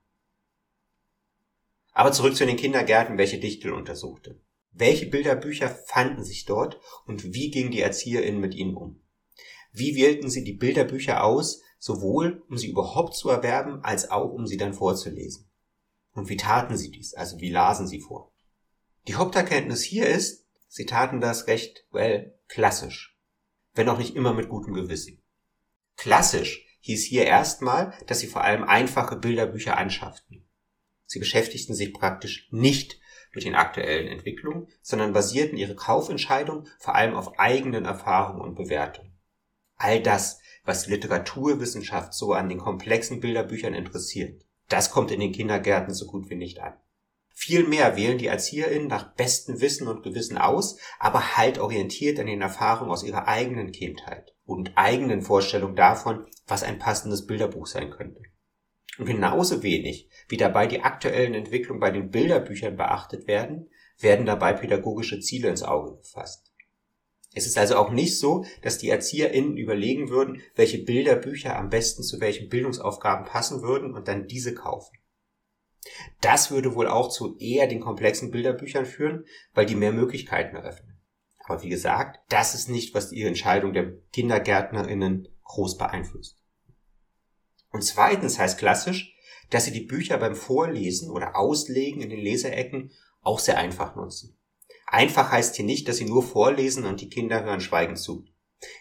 Aber 1.96 2.12
zurück 2.12 2.36
zu 2.36 2.46
den 2.46 2.58
Kindergärten, 2.58 3.18
welche 3.18 3.40
Dichtel 3.40 3.72
untersuchte. 3.72 4.42
Welche 4.72 5.06
Bilderbücher 5.06 5.70
fanden 5.70 6.26
sich 6.26 6.44
dort 6.44 6.78
und 7.06 7.34
wie 7.34 7.50
gingen 7.50 7.72
die 7.72 7.80
ErzieherInnen 7.80 8.42
mit 8.42 8.54
ihnen 8.54 8.76
um? 8.76 9.02
Wie 9.72 9.96
wählten 9.96 10.30
sie 10.30 10.44
die 10.44 10.58
Bilderbücher 10.58 11.24
aus, 11.24 11.62
sowohl 11.80 12.44
um 12.50 12.58
sie 12.58 12.70
überhaupt 12.70 13.16
zu 13.16 13.30
erwerben, 13.30 13.80
als 13.82 14.12
auch 14.12 14.34
um 14.34 14.46
sie 14.46 14.58
dann 14.58 14.74
vorzulesen? 14.74 15.50
Und 16.12 16.28
wie 16.28 16.36
taten 16.36 16.76
sie 16.76 16.92
dies? 16.92 17.14
Also 17.14 17.40
wie 17.40 17.50
lasen 17.50 17.88
sie 17.88 18.02
vor? 18.02 18.34
Die 19.08 19.16
Haupterkenntnis 19.16 19.82
hier 19.82 20.06
ist, 20.10 20.46
sie 20.68 20.86
taten 20.86 21.22
das 21.22 21.48
recht, 21.48 21.88
well, 21.92 22.38
klassisch. 22.50 23.18
Wenn 23.74 23.88
auch 23.88 23.98
nicht 23.98 24.18
immer 24.18 24.34
mit 24.34 24.50
gutem 24.50 24.74
Gewissen. 24.74 25.24
Klassisch 25.96 26.66
hieß 26.82 27.06
hier 27.06 27.24
erstmal, 27.24 27.94
dass 28.06 28.20
sie 28.20 28.28
vor 28.28 28.44
allem 28.44 28.66
einfache 28.66 29.16
Bilderbücher 29.16 29.78
anschafften. 29.78 30.46
Sie 31.06 31.20
beschäftigten 31.20 31.74
sich 31.74 31.94
praktisch 31.94 32.48
nicht 32.52 33.00
mit 33.34 33.44
den 33.44 33.56
aktuellen 33.56 34.08
Entwicklungen, 34.08 34.68
sondern 34.82 35.14
basierten 35.14 35.58
ihre 35.58 35.76
Kaufentscheidung 35.76 36.68
vor 36.80 36.96
allem 36.96 37.16
auf 37.16 37.38
eigenen 37.38 37.86
Erfahrungen 37.86 38.42
und 38.42 38.56
Bewertungen. 38.56 39.12
All 39.78 40.02
das, 40.02 40.40
was 40.64 40.86
die 40.86 40.92
Literaturwissenschaft 40.92 42.14
so 42.14 42.34
an 42.34 42.50
den 42.50 42.60
komplexen 42.60 43.20
Bilderbüchern 43.20 43.74
interessiert, 43.74 44.46
das 44.70 44.90
kommt 44.90 45.12
in 45.12 45.20
den 45.20 45.32
Kindergärten 45.32 45.94
so 45.94 46.08
gut 46.08 46.30
wie 46.30 46.36
nicht 46.36 46.60
an. 46.60 46.74
Vielmehr 47.38 47.98
wählen 47.98 48.18
die 48.18 48.28
ErzieherInnen 48.28 48.88
nach 48.88 49.14
bestem 49.14 49.60
Wissen 49.60 49.90
und 49.90 50.04
Gewissen 50.04 50.38
aus, 50.38 50.80
aber 51.00 51.36
halt 51.36 51.60
orientiert 51.60 52.18
an 52.18 52.28
den 52.28 52.42
Erfahrungen 52.42 52.90
aus 52.90 53.04
ihrer 53.04 53.28
eigenen 53.28 53.74
Kindheit 53.74 54.34
und 54.46 54.72
eigenen 54.78 55.22
Vorstellungen 55.22 55.76
davon, 55.76 56.26
was 56.48 56.64
ein 56.64 56.80
passendes 56.80 57.28
Bilderbuch 57.28 57.68
sein 57.68 57.92
könnte. 57.92 58.22
Und 58.98 59.06
genauso 59.06 59.62
wenig 59.62 60.10
wie 60.28 60.38
dabei 60.38 60.68
die 60.68 60.82
aktuellen 60.82 61.34
Entwicklungen 61.34 61.80
bei 61.80 61.92
den 61.92 62.10
Bilderbüchern 62.10 62.78
beachtet 62.78 63.28
werden, 63.28 63.70
werden 64.00 64.26
dabei 64.26 64.54
pädagogische 64.54 65.20
Ziele 65.20 65.50
ins 65.50 65.64
Auge 65.64 65.98
gefasst. 65.98 66.52
Es 67.34 67.46
ist 67.46 67.58
also 67.58 67.76
auch 67.76 67.92
nicht 67.92 68.18
so, 68.18 68.46
dass 68.62 68.78
die 68.78 68.90
ErzieherInnen 68.90 69.58
überlegen 69.58 70.10
würden, 70.10 70.42
welche 70.56 70.78
Bilderbücher 70.84 71.58
am 71.58 71.70
besten 71.70 72.02
zu 72.02 72.22
welchen 72.22 72.48
Bildungsaufgaben 72.48 73.26
passen 73.26 73.62
würden 73.62 73.94
und 73.94 74.08
dann 74.08 74.28
diese 74.28 74.54
kaufen. 74.54 74.98
Das 76.22 76.50
würde 76.50 76.76
wohl 76.76 76.88
auch 76.88 77.10
zu 77.10 77.38
eher 77.38 77.68
den 77.68 77.82
komplexen 77.82 78.32
Bilderbüchern 78.32 78.86
führen, 78.86 79.26
weil 79.54 79.66
die 79.66 79.76
mehr 79.76 79.92
Möglichkeiten 79.92 80.56
eröffnen. 80.56 80.98
Aber 81.46 81.62
wie 81.62 81.70
gesagt, 81.70 82.22
das 82.30 82.56
ist 82.56 82.70
nicht, 82.70 82.96
was 82.96 83.10
die 83.10 83.22
Entscheidung 83.22 83.74
der 83.74 83.98
KindergärtnerInnen 84.14 85.28
groß 85.44 85.78
beeinflusst. 85.78 86.42
Und 87.76 87.82
zweitens 87.82 88.40
heißt 88.40 88.58
klassisch, 88.58 89.14
dass 89.50 89.66
sie 89.66 89.74
die 89.74 89.82
Bücher 89.82 90.18
beim 90.18 90.34
Vorlesen 90.34 91.12
oder 91.12 91.36
Auslegen 91.36 92.02
in 92.02 92.10
den 92.10 92.22
Leserecken 92.22 92.94
auch 93.20 93.40
sehr 93.40 93.58
einfach 93.58 93.98
nutzen. 93.98 94.40
Einfach 94.88 95.30
heißt 95.30 95.58
hier 95.58 95.66
nicht, 95.66 95.90
dass 95.90 95.98
sie 95.98 96.06
nur 96.06 96.24
vorlesen 96.24 96.86
und 96.86 97.02
die 97.02 97.10
Kinder 97.10 97.44
hören 97.44 97.60
schweigend 97.60 98.00
zu. 98.00 98.24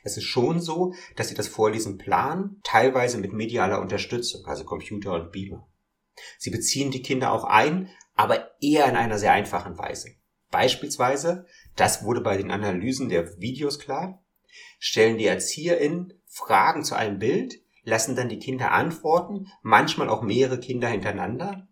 Es 0.04 0.16
ist 0.16 0.26
schon 0.26 0.60
so, 0.60 0.94
dass 1.16 1.26
sie 1.26 1.34
das 1.34 1.48
Vorlesen 1.48 1.98
planen, 1.98 2.60
teilweise 2.62 3.18
mit 3.18 3.32
medialer 3.32 3.80
Unterstützung, 3.80 4.46
also 4.46 4.62
Computer 4.62 5.14
und 5.14 5.32
Beamer. 5.32 5.66
Sie 6.38 6.50
beziehen 6.50 6.92
die 6.92 7.02
Kinder 7.02 7.32
auch 7.32 7.42
ein, 7.42 7.90
aber 8.14 8.52
eher 8.62 8.88
in 8.88 8.94
einer 8.94 9.18
sehr 9.18 9.32
einfachen 9.32 9.76
Weise. 9.76 10.10
Beispielsweise, 10.52 11.46
das 11.74 12.04
wurde 12.04 12.20
bei 12.20 12.36
den 12.36 12.52
Analysen 12.52 13.08
der 13.08 13.40
Videos 13.40 13.80
klar, 13.80 14.24
stellen 14.78 15.18
die 15.18 15.26
ErzieherInnen 15.26 16.12
Fragen 16.28 16.84
zu 16.84 16.94
einem 16.94 17.18
Bild, 17.18 17.63
lassen 17.84 18.16
dann 18.16 18.28
die 18.28 18.38
Kinder 18.38 18.72
antworten, 18.72 19.46
manchmal 19.62 20.08
auch 20.08 20.22
mehrere 20.22 20.58
Kinder 20.58 20.88
hintereinander, 20.88 21.68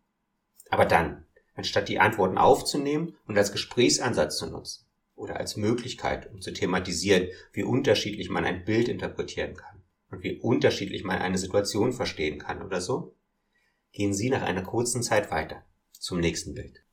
aber 0.70 0.86
dann, 0.86 1.26
anstatt 1.54 1.88
die 1.88 1.98
Antworten 1.98 2.38
aufzunehmen 2.38 3.16
und 3.26 3.36
als 3.36 3.52
Gesprächsansatz 3.52 4.38
zu 4.38 4.46
nutzen 4.46 4.86
oder 5.14 5.36
als 5.36 5.56
Möglichkeit, 5.56 6.30
um 6.32 6.40
zu 6.40 6.52
thematisieren, 6.52 7.28
wie 7.52 7.64
unterschiedlich 7.64 8.30
man 8.30 8.44
ein 8.44 8.64
Bild 8.64 8.88
interpretieren 8.88 9.54
kann 9.54 9.82
und 10.10 10.22
wie 10.22 10.38
unterschiedlich 10.38 11.04
man 11.04 11.18
eine 11.18 11.38
Situation 11.38 11.92
verstehen 11.92 12.38
kann 12.38 12.62
oder 12.62 12.80
so, 12.80 13.16
gehen 13.92 14.14
Sie 14.14 14.30
nach 14.30 14.42
einer 14.42 14.62
kurzen 14.62 15.02
Zeit 15.02 15.30
weiter 15.30 15.64
zum 15.92 16.20
nächsten 16.20 16.54
Bild. 16.54 16.84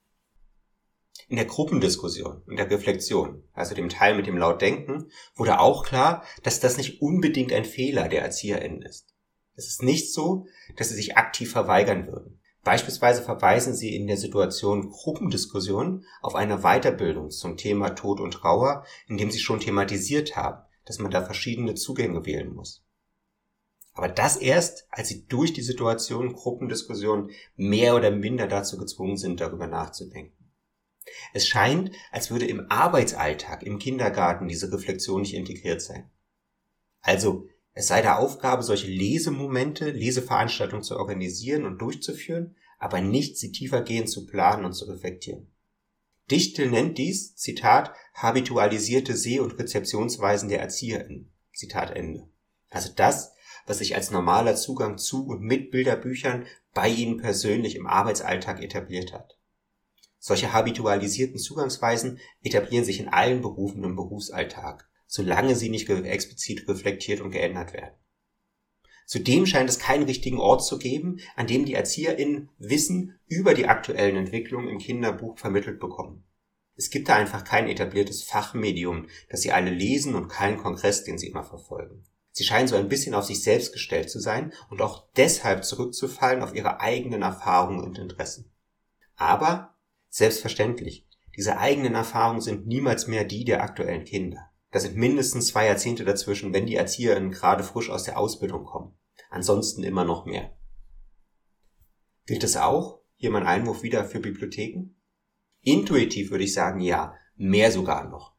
In 1.28 1.36
der 1.36 1.46
Gruppendiskussion 1.46 2.44
und 2.48 2.58
der 2.58 2.70
Reflexion, 2.72 3.44
also 3.54 3.76
dem 3.76 3.90
Teil 3.90 4.16
mit 4.16 4.26
dem 4.26 4.38
Lautdenken, 4.38 5.12
wurde 5.36 5.60
auch 5.60 5.86
klar, 5.86 6.26
dass 6.44 6.60
das 6.60 6.78
nicht 6.78 7.02
unbedingt 7.02 7.54
ein 7.54 7.66
Fehler 7.66 8.08
der 8.10 8.24
ErzieherInnen 8.24 8.82
ist. 8.82 9.09
Es 9.60 9.68
ist 9.68 9.84
nicht 9.84 10.14
so, 10.14 10.48
dass 10.78 10.88
sie 10.88 10.96
sich 10.96 11.18
aktiv 11.18 11.52
verweigern 11.52 12.08
würden. 12.08 12.40
Beispielsweise 12.64 13.22
verweisen 13.22 13.76
sie 13.76 13.94
in 13.94 14.08
der 14.08 14.16
Situation 14.16 14.90
Gruppendiskussion 14.90 16.06
auf 16.22 16.36
eine 16.36 16.60
Weiterbildung 16.60 17.30
zum 17.30 17.58
Thema 17.58 17.90
Tod 17.90 18.22
und 18.22 18.32
Trauer, 18.32 18.86
in 19.08 19.18
dem 19.18 19.30
sie 19.30 19.40
schon 19.40 19.60
thematisiert 19.60 20.38
haben, 20.38 20.64
dass 20.86 21.00
man 21.00 21.12
da 21.12 21.22
verschiedene 21.22 21.76
Zugänge 21.76 22.26
wählen 22.26 22.54
muss. 22.54 22.86
Aber 23.94 24.08
das 24.08 24.38
erst, 24.38 24.88
als 24.92 25.10
sie 25.10 25.28
durch 25.28 25.52
die 25.52 25.62
Situation 25.62 26.32
Gruppendiskussionen 26.32 27.32
mehr 27.58 27.98
oder 27.98 28.12
minder 28.12 28.48
dazu 28.48 28.78
gezwungen 28.78 29.18
sind, 29.18 29.42
darüber 29.42 29.68
nachzudenken. 29.68 30.38
Es 31.34 31.50
scheint, 31.50 31.92
als 32.12 32.32
würde 32.32 32.48
im 32.48 32.66
Arbeitsalltag 32.70 33.64
im 33.64 33.78
Kindergarten 33.78 34.48
diese 34.48 34.72
Reflexion 34.72 35.22
nicht 35.22 35.34
integriert 35.34 35.82
sein. 35.82 36.10
Also, 37.02 37.50
es 37.80 37.88
sei 37.88 38.02
der 38.02 38.20
Aufgabe, 38.20 38.62
solche 38.62 38.88
Lesemomente, 38.88 39.92
Leseveranstaltungen 39.92 40.84
zu 40.84 40.98
organisieren 40.98 41.66
und 41.66 41.78
durchzuführen, 41.78 42.58
aber 42.78 43.00
nicht 43.00 43.38
sie 43.38 43.54
tiefergehend 43.54 44.10
zu 44.10 44.26
planen 44.26 44.66
und 44.66 44.74
zu 44.74 44.84
reflektieren. 44.84 45.50
Dichtel 46.30 46.70
nennt 46.70 46.98
dies, 46.98 47.38
Zitat, 47.38 47.94
habitualisierte 48.14 49.16
Seh- 49.16 49.40
und 49.40 49.58
Rezeptionsweisen 49.58 50.50
der 50.50 50.60
ErzieherInnen. 50.60 51.32
Zitat 51.54 51.92
Ende. 51.92 52.28
Also 52.70 52.90
das, 52.94 53.32
was 53.66 53.78
sich 53.78 53.96
als 53.96 54.12
normaler 54.12 54.58
Zugang 54.58 54.98
zu 54.98 55.26
und 55.26 55.40
mit 55.40 55.72
Bilderbüchern 55.72 56.48
bei 56.74 56.90
Ihnen 56.90 57.16
persönlich 57.16 57.78
im 57.78 57.88
Arbeitsalltag 57.88 58.62
etabliert 58.62 59.14
hat. 59.14 59.38
Solche 60.18 60.52
habitualisierten 60.52 61.38
Zugangsweisen 61.38 62.20
etablieren 62.44 62.84
sich 62.84 63.00
in 63.00 63.08
allen 63.08 63.40
Berufen 63.42 63.86
im 63.86 63.96
Berufsalltag, 63.96 64.90
solange 65.10 65.56
sie 65.56 65.70
nicht 65.70 65.90
explizit 65.90 66.70
reflektiert 66.70 67.20
und 67.20 67.32
geändert 67.32 67.74
werden. 67.74 67.96
Zudem 69.08 69.48
scheint 69.48 69.68
es 69.68 69.80
keinen 69.80 70.04
richtigen 70.04 70.40
Ort 70.40 70.64
zu 70.64 70.78
geben, 70.78 71.20
an 71.36 71.48
dem 71.48 71.66
die 71.66 71.74
ErzieherInnen 71.74 72.52
Wissen 72.60 73.20
über 73.26 73.56
die 73.56 73.66
aktuellen 73.66 74.16
Entwicklungen 74.16 74.70
im 74.70 74.78
Kinderbuch 74.78 75.40
vermittelt 75.40 75.80
bekommen. 75.80 76.26
Es 76.76 76.92
gibt 76.92 77.10
da 77.10 77.16
einfach 77.16 77.44
kein 77.44 77.68
etabliertes 77.68 78.22
Fachmedium, 78.22 79.08
das 79.30 79.42
sie 79.42 79.52
alle 79.52 79.72
lesen 79.72 80.14
und 80.14 80.28
keinen 80.28 80.60
Kongress, 80.60 81.06
den 81.06 81.18
sie 81.18 81.28
immer 81.28 81.44
verfolgen. 81.44 82.06
Sie 82.30 82.44
scheinen 82.44 82.68
so 82.68 82.76
ein 82.76 82.88
bisschen 82.88 83.16
auf 83.16 83.26
sich 83.26 83.42
selbst 83.42 83.74
gestellt 83.74 84.12
zu 84.12 84.20
sein 84.20 84.54
und 84.70 84.80
auch 84.80 85.12
deshalb 85.18 85.66
zurückzufallen 85.66 86.44
auf 86.44 86.54
ihre 86.54 86.80
eigenen 86.80 87.24
Erfahrungen 87.24 87.84
und 87.84 87.98
Interessen. 87.98 88.52
Aber, 89.16 89.76
selbstverständlich, 90.10 91.08
diese 91.36 91.58
eigenen 91.58 91.96
Erfahrungen 91.96 92.42
sind 92.42 92.68
niemals 92.68 93.08
mehr 93.08 93.26
die 93.26 93.44
der 93.44 93.64
aktuellen 93.64 94.06
Kinder. 94.06 94.49
Da 94.72 94.80
sind 94.80 94.96
mindestens 94.96 95.48
zwei 95.48 95.66
Jahrzehnte 95.66 96.06
dazwischen, 96.06 96.54
wenn 96.54 96.68
die 96.68 96.76
Erzieherinnen 96.76 97.32
gerade 97.32 97.64
frisch 97.64 97.90
aus 97.90 98.04
der 98.04 98.20
Ausbildung 98.20 98.66
kommen. 98.66 98.96
Ansonsten 99.30 99.84
immer 99.84 100.06
noch 100.06 100.26
mehr. 100.26 100.56
Gilt 102.26 102.44
es 102.44 102.58
auch, 102.58 103.02
hier 103.16 103.32
mein 103.32 103.48
Einwurf 103.48 103.82
wieder 103.82 104.06
für 104.06 104.20
Bibliotheken? 104.20 104.96
Intuitiv 105.62 106.32
würde 106.32 106.44
ich 106.44 106.54
sagen, 106.54 106.80
ja, 106.80 107.16
mehr 107.36 107.72
sogar 107.72 108.08
noch. 108.10 108.36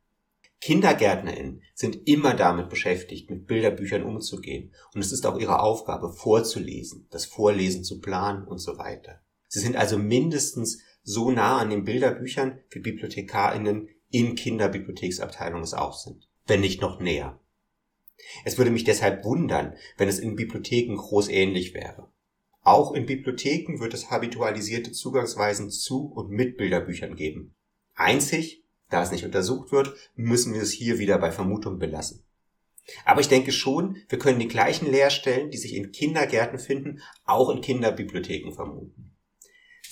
KindergärtnerInnen 0.61 1.63
sind 1.75 2.07
immer 2.07 2.35
damit 2.35 2.69
beschäftigt, 2.69 3.31
mit 3.31 3.47
Bilderbüchern 3.47 4.03
umzugehen. 4.03 4.75
Und 4.95 5.01
es 5.01 5.11
ist 5.11 5.27
auch 5.27 5.39
ihre 5.39 5.61
Aufgabe, 5.61 6.13
vorzulesen, 6.13 7.09
das 7.11 7.25
Vorlesen 7.25 7.83
zu 7.83 8.01
planen 8.01 8.47
und 8.47 8.59
so 8.59 8.77
weiter. 8.77 9.23
Sie 9.49 9.61
sind 9.61 9.77
also 9.77 9.99
mindestens 9.99 10.83
so 11.03 11.31
nah 11.31 11.59
an 11.59 11.71
den 11.71 11.85
Bilderbüchern 11.85 12.61
wie 12.71 12.81
BibliothekarInnen 12.81 13.89
in 14.11 14.35
Kinderbibliotheksabteilungen 14.35 15.65
es 15.65 15.75
auch 15.75 15.95
sind. 15.95 16.29
Wenn 16.47 16.61
nicht 16.61 16.81
noch 16.81 17.01
näher. 17.01 17.39
Es 18.45 18.59
würde 18.59 18.71
mich 18.71 18.85
deshalb 18.85 19.25
wundern, 19.25 19.75
wenn 19.97 20.09
es 20.09 20.19
in 20.19 20.37
Bibliotheken 20.37 20.97
groß 20.97 21.29
ähnlich 21.29 21.75
wäre. 21.75 22.11
Auch 22.63 22.93
in 22.93 23.07
Bibliotheken 23.07 23.81
wird 23.81 23.95
es 23.95 24.11
habitualisierte 24.11 24.93
Zugangsweisen 24.93 25.71
zu 25.71 26.07
und 26.07 26.31
mit 26.31 26.59
Bilderbüchern 26.59 27.17
geben. 27.17 27.55
Einzig 27.95 28.61
da 28.91 29.03
es 29.03 29.13
nicht 29.13 29.25
untersucht 29.25 29.73
wird, 29.73 29.95
müssen 30.17 30.53
wir 30.53 30.61
es 30.61 30.73
hier 30.73 30.99
wieder 30.99 31.19
bei 31.19 31.31
Vermutung 31.31 31.79
belassen. 31.79 32.25
Aber 33.05 33.21
ich 33.21 33.29
denke 33.29 33.53
schon, 33.53 33.99
wir 34.09 34.19
können 34.19 34.41
die 34.41 34.49
gleichen 34.49 34.91
Lehrstellen, 34.91 35.51
die 35.51 35.59
sich 35.59 35.75
in 35.75 35.93
Kindergärten 35.93 36.59
finden, 36.59 37.01
auch 37.25 37.51
in 37.51 37.61
Kinderbibliotheken 37.61 38.53
vermuten. 38.53 39.10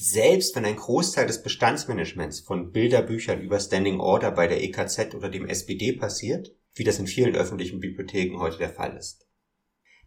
Selbst 0.00 0.54
wenn 0.54 0.64
ein 0.64 0.76
Großteil 0.76 1.26
des 1.26 1.42
Bestandsmanagements 1.42 2.38
von 2.38 2.70
Bilderbüchern 2.70 3.40
über 3.40 3.58
Standing 3.58 3.98
Order 3.98 4.30
bei 4.30 4.46
der 4.46 4.62
EKZ 4.62 5.16
oder 5.16 5.28
dem 5.28 5.44
SPD 5.44 5.92
passiert, 5.92 6.54
wie 6.72 6.84
das 6.84 7.00
in 7.00 7.08
vielen 7.08 7.34
öffentlichen 7.34 7.80
Bibliotheken 7.80 8.38
heute 8.38 8.58
der 8.58 8.70
Fall 8.70 8.96
ist, 8.96 9.26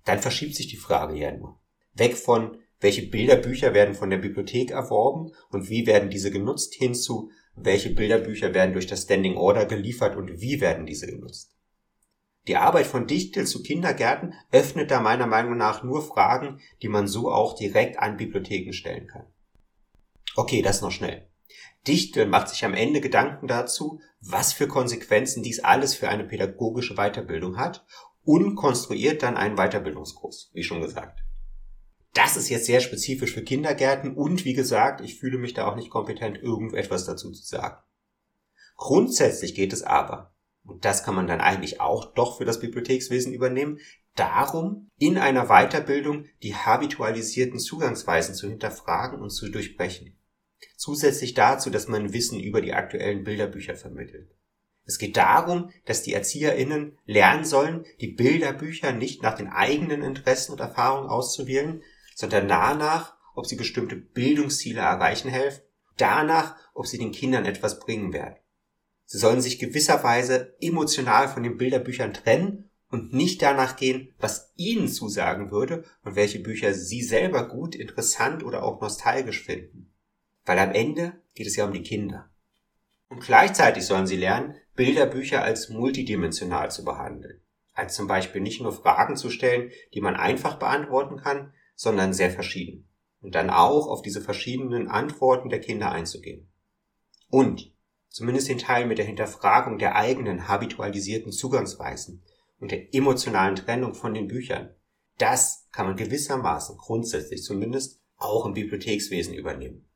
dann 0.06 0.22
verschiebt 0.22 0.56
sich 0.56 0.68
die 0.68 0.78
Frage 0.78 1.18
ja 1.18 1.36
nur. 1.36 1.60
Weg 1.94 2.16
von, 2.16 2.58
welche 2.80 3.02
Bilderbücher 3.02 3.74
werden 3.74 3.94
von 3.94 4.10
der 4.10 4.20
Bibliothek 4.20 4.72
erworben 4.72 5.34
und 5.50 5.70
wie 5.70 5.86
werden 5.86 6.10
diese 6.10 6.32
genutzt, 6.32 6.74
hinzu, 6.74 7.30
welche 7.56 7.90
Bilderbücher 7.90 8.54
werden 8.54 8.72
durch 8.72 8.88
das 8.88 9.04
Standing 9.04 9.36
Order 9.36 9.66
geliefert 9.66 10.16
und 10.16 10.40
wie 10.40 10.62
werden 10.62 10.86
diese 10.86 11.08
genutzt. 11.08 11.54
Die 12.48 12.56
Arbeit 12.56 12.88
von 12.88 13.08
Dichtel 13.08 13.46
zu 13.46 13.62
Kindergärten 13.62 14.36
öffnet 14.54 14.90
da 14.90 15.02
meiner 15.02 15.28
Meinung 15.28 15.58
nach 15.58 15.84
nur 15.84 16.02
Fragen, 16.02 16.62
die 16.82 16.88
man 16.88 17.10
so 17.10 17.30
auch 17.30 17.58
direkt 17.58 18.00
an 18.00 18.16
Bibliotheken 18.16 18.72
stellen 18.72 19.08
kann. 19.08 19.26
Okay, 20.36 20.62
das 20.62 20.82
noch 20.82 20.92
schnell. 20.92 21.28
Dichtel 21.88 22.28
macht 22.28 22.50
sich 22.50 22.64
am 22.64 22.74
Ende 22.74 23.02
Gedanken 23.02 23.48
dazu, 23.48 24.02
was 24.22 24.54
für 24.54 24.68
Konsequenzen 24.68 25.42
dies 25.44 25.64
alles 25.64 25.96
für 25.96 26.10
eine 26.10 26.24
pädagogische 26.24 26.96
Weiterbildung 26.96 27.58
hat 27.58 27.86
und 28.24 28.56
konstruiert 28.56 29.24
dann 29.24 29.36
einen 29.36 29.56
Weiterbildungskurs, 29.56 30.52
wie 30.54 30.64
schon 30.64 30.82
gesagt. 30.82 31.24
Das 32.14 32.36
ist 32.38 32.50
jetzt 32.50 32.66
sehr 32.66 32.82
spezifisch 32.82 33.34
für 33.34 33.44
Kindergärten 33.44 34.16
und 34.16 34.46
wie 34.46 34.54
gesagt, 34.54 35.02
ich 35.02 35.20
fühle 35.20 35.38
mich 35.38 35.54
da 35.54 35.68
auch 35.68 35.76
nicht 35.76 35.90
kompetent, 35.90 36.38
irgendetwas 36.38 37.06
dazu 37.06 37.32
zu 37.32 37.44
sagen. 37.44 37.78
Grundsätzlich 38.76 39.56
geht 39.56 39.74
es 39.74 39.84
aber, 39.84 40.36
und 40.64 40.86
das 40.86 41.04
kann 41.04 41.16
man 41.16 41.28
dann 41.28 41.42
eigentlich 41.42 41.82
auch 41.82 42.14
doch 42.14 42.38
für 42.38 42.46
das 42.46 42.60
Bibliothekswesen 42.60 43.34
übernehmen, 43.34 43.80
darum, 44.16 44.90
in 44.98 45.18
einer 45.18 45.48
Weiterbildung 45.48 46.26
die 46.44 46.56
habitualisierten 46.56 47.60
Zugangsweisen 47.60 48.36
zu 48.36 48.50
hinterfragen 48.50 49.20
und 49.22 49.30
zu 49.30 49.50
durchbrechen. 49.50 50.18
Zusätzlich 50.78 51.34
dazu, 51.34 51.70
dass 51.70 51.88
man 51.88 52.14
Wissen 52.14 52.40
über 52.40 52.62
die 52.62 52.74
aktuellen 52.74 53.24
Bilderbücher 53.24 53.76
vermittelt. 53.76 54.32
Es 54.86 54.98
geht 54.98 55.16
darum, 55.18 55.72
dass 55.86 56.04
die 56.04 56.14
ErzieherInnen 56.14 56.98
lernen 57.06 57.46
sollen, 57.46 57.86
die 58.00 58.08
Bilderbücher 58.08 58.92
nicht 58.92 59.22
nach 59.22 59.36
den 59.36 59.48
eigenen 59.48 60.02
Interessen 60.02 60.52
und 60.52 60.60
Erfahrungen 60.60 61.08
auszuwählen, 61.08 61.84
sondern 62.16 62.48
danach, 62.48 63.16
ob 63.36 63.46
sie 63.46 63.56
bestimmte 63.56 63.96
Bildungsziele 63.96 64.82
erreichen 64.82 65.30
helfen, 65.30 65.62
danach, 65.98 66.56
ob 66.74 66.88
sie 66.88 66.98
den 66.98 67.12
Kindern 67.12 67.46
etwas 67.46 67.80
bringen 67.80 68.12
werden. 68.12 68.36
Sie 69.06 69.18
sollen 69.18 69.42
sich 69.42 69.60
gewisserweise 69.60 70.56
emotional 70.62 71.28
von 71.28 71.44
den 71.44 71.58
Bilderbüchern 71.58 72.14
trennen 72.14 72.70
und 72.90 73.14
nicht 73.14 73.42
danach 73.42 73.76
gehen, 73.76 74.14
was 74.20 74.52
ihnen 74.56 74.88
zusagen 74.88 75.52
würde 75.52 75.86
und 76.04 76.16
welche 76.16 76.40
Bücher 76.40 76.74
sie 76.74 77.04
selber 77.04 77.48
gut, 77.48 77.76
interessant 77.76 78.44
oder 78.44 78.64
auch 78.64 78.82
nostalgisch 78.82 79.44
finden. 79.44 79.91
Weil 80.46 80.60
am 80.60 80.72
Ende 80.72 81.22
geht 81.34 81.48
es 81.48 81.56
ja 81.56 81.66
um 81.66 81.74
die 81.74 81.84
Kinder. 81.84 82.30
Und 83.10 83.22
gleichzeitig 83.22 83.86
sollen 83.86 84.08
sie 84.08 84.16
lernen, 84.16 84.56
Bilderbücher 84.76 85.44
als 85.44 85.70
multidimensional 85.70 86.72
zu 86.72 86.86
behandeln. 86.86 87.42
Als 87.74 87.96
zum 87.96 88.08
Beispiel 88.08 88.42
nicht 88.42 88.62
nur 88.62 88.72
Fragen 88.72 89.16
zu 89.16 89.30
stellen, 89.30 89.72
die 89.94 90.02
man 90.02 90.16
einfach 90.16 90.58
beantworten 90.60 91.18
kann, 91.18 91.54
sondern 91.76 92.14
sehr 92.14 92.32
verschieden. 92.32 92.88
Und 93.22 93.36
dann 93.36 93.50
auch 93.50 93.88
auf 93.88 94.02
diese 94.02 94.22
verschiedenen 94.22 94.88
Antworten 94.88 95.50
der 95.50 95.60
Kinder 95.60 95.92
einzugehen. 95.92 96.52
Und 97.30 97.74
zumindest 98.10 98.50
den 98.50 98.58
Teil 98.58 98.88
mit 98.88 98.98
der 98.98 99.06
Hinterfragung 99.06 99.78
der 99.78 99.96
eigenen 99.96 100.48
habitualisierten 100.48 101.32
Zugangsweisen 101.32 102.24
und 102.60 102.72
der 102.72 102.94
emotionalen 102.94 103.56
Trennung 103.56 103.94
von 103.94 104.14
den 104.14 104.28
Büchern, 104.28 104.76
das 105.18 105.68
kann 105.72 105.86
man 105.86 105.96
gewissermaßen 105.96 106.78
grundsätzlich 106.78 107.44
zumindest 107.44 108.02
auch 108.18 108.46
im 108.46 108.54
Bibliothekswesen 108.54 109.34
übernehmen. 109.34 109.88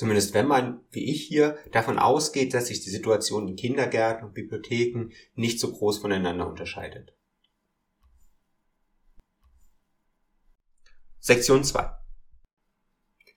Zumindest 0.00 0.32
wenn 0.32 0.46
man, 0.46 0.80
wie 0.92 1.10
ich 1.10 1.26
hier, 1.26 1.58
davon 1.72 1.98
ausgeht, 1.98 2.54
dass 2.54 2.68
sich 2.68 2.80
die 2.80 2.88
Situation 2.88 3.46
in 3.48 3.56
Kindergärten 3.56 4.26
und 4.26 4.32
Bibliotheken 4.32 5.10
nicht 5.34 5.60
so 5.60 5.70
groß 5.70 5.98
voneinander 5.98 6.48
unterscheidet. 6.48 7.14
Sektion 11.18 11.64
2. 11.64 11.92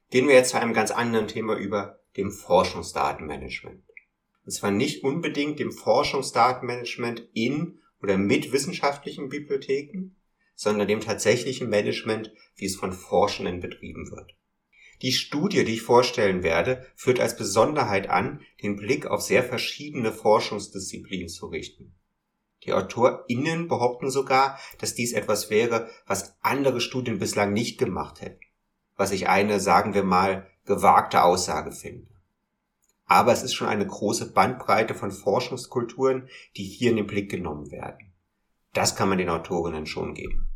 Gehen 0.09 0.29
wir 0.29 0.35
jetzt 0.35 0.51
zu 0.51 0.57
einem 0.57 0.73
ganz 0.73 0.91
anderen 0.91 1.27
Thema 1.27 1.57
über, 1.57 1.99
dem 2.15 2.31
Forschungsdatenmanagement. 2.31 3.83
Und 4.45 4.51
zwar 4.53 4.71
nicht 4.71 5.03
unbedingt 5.03 5.59
dem 5.59 5.73
Forschungsdatenmanagement 5.73 7.27
in 7.33 7.81
oder 8.01 8.17
mit 8.17 8.53
wissenschaftlichen 8.53 9.27
Bibliotheken, 9.27 10.15
sondern 10.55 10.87
dem 10.87 11.01
tatsächlichen 11.01 11.67
Management, 11.67 12.33
wie 12.55 12.67
es 12.67 12.77
von 12.77 12.93
Forschenden 12.93 13.59
betrieben 13.59 14.09
wird. 14.11 14.37
Die 15.03 15.11
Studie, 15.11 15.65
die 15.65 15.73
ich 15.73 15.81
vorstellen 15.81 16.43
werde, 16.43 16.87
führt 16.95 17.19
als 17.19 17.35
Besonderheit 17.35 18.09
an, 18.09 18.39
den 18.61 18.77
Blick 18.77 19.05
auf 19.05 19.21
sehr 19.21 19.43
verschiedene 19.43 20.13
Forschungsdisziplinen 20.13 21.27
zu 21.27 21.47
richten. 21.47 21.93
Die 22.63 22.71
AutorInnen 22.71 23.67
behaupten 23.67 24.09
sogar, 24.09 24.57
dass 24.79 24.95
dies 24.95 25.11
etwas 25.11 25.49
wäre, 25.49 25.89
was 26.07 26.37
andere 26.39 26.79
Studien 26.79 27.19
bislang 27.19 27.51
nicht 27.51 27.77
gemacht 27.77 28.21
hätten. 28.21 28.39
Was 28.95 29.11
ich 29.11 29.27
eine, 29.27 29.59
sagen 29.59 29.93
wir 29.93 30.03
mal, 30.03 30.47
gewagte 30.63 31.23
Aussage 31.23 31.73
finde. 31.73 32.07
Aber 33.05 33.33
es 33.33 33.43
ist 33.43 33.55
schon 33.55 33.67
eine 33.67 33.85
große 33.85 34.31
Bandbreite 34.31 34.95
von 34.95 35.11
Forschungskulturen, 35.11 36.29
die 36.55 36.63
hier 36.63 36.91
in 36.91 36.95
den 36.95 37.07
Blick 37.07 37.29
genommen 37.29 37.71
werden. 37.71 38.13
Das 38.71 38.95
kann 38.95 39.09
man 39.09 39.17
den 39.17 39.29
Autorinnen 39.29 39.85
schon 39.85 40.13
geben. 40.13 40.47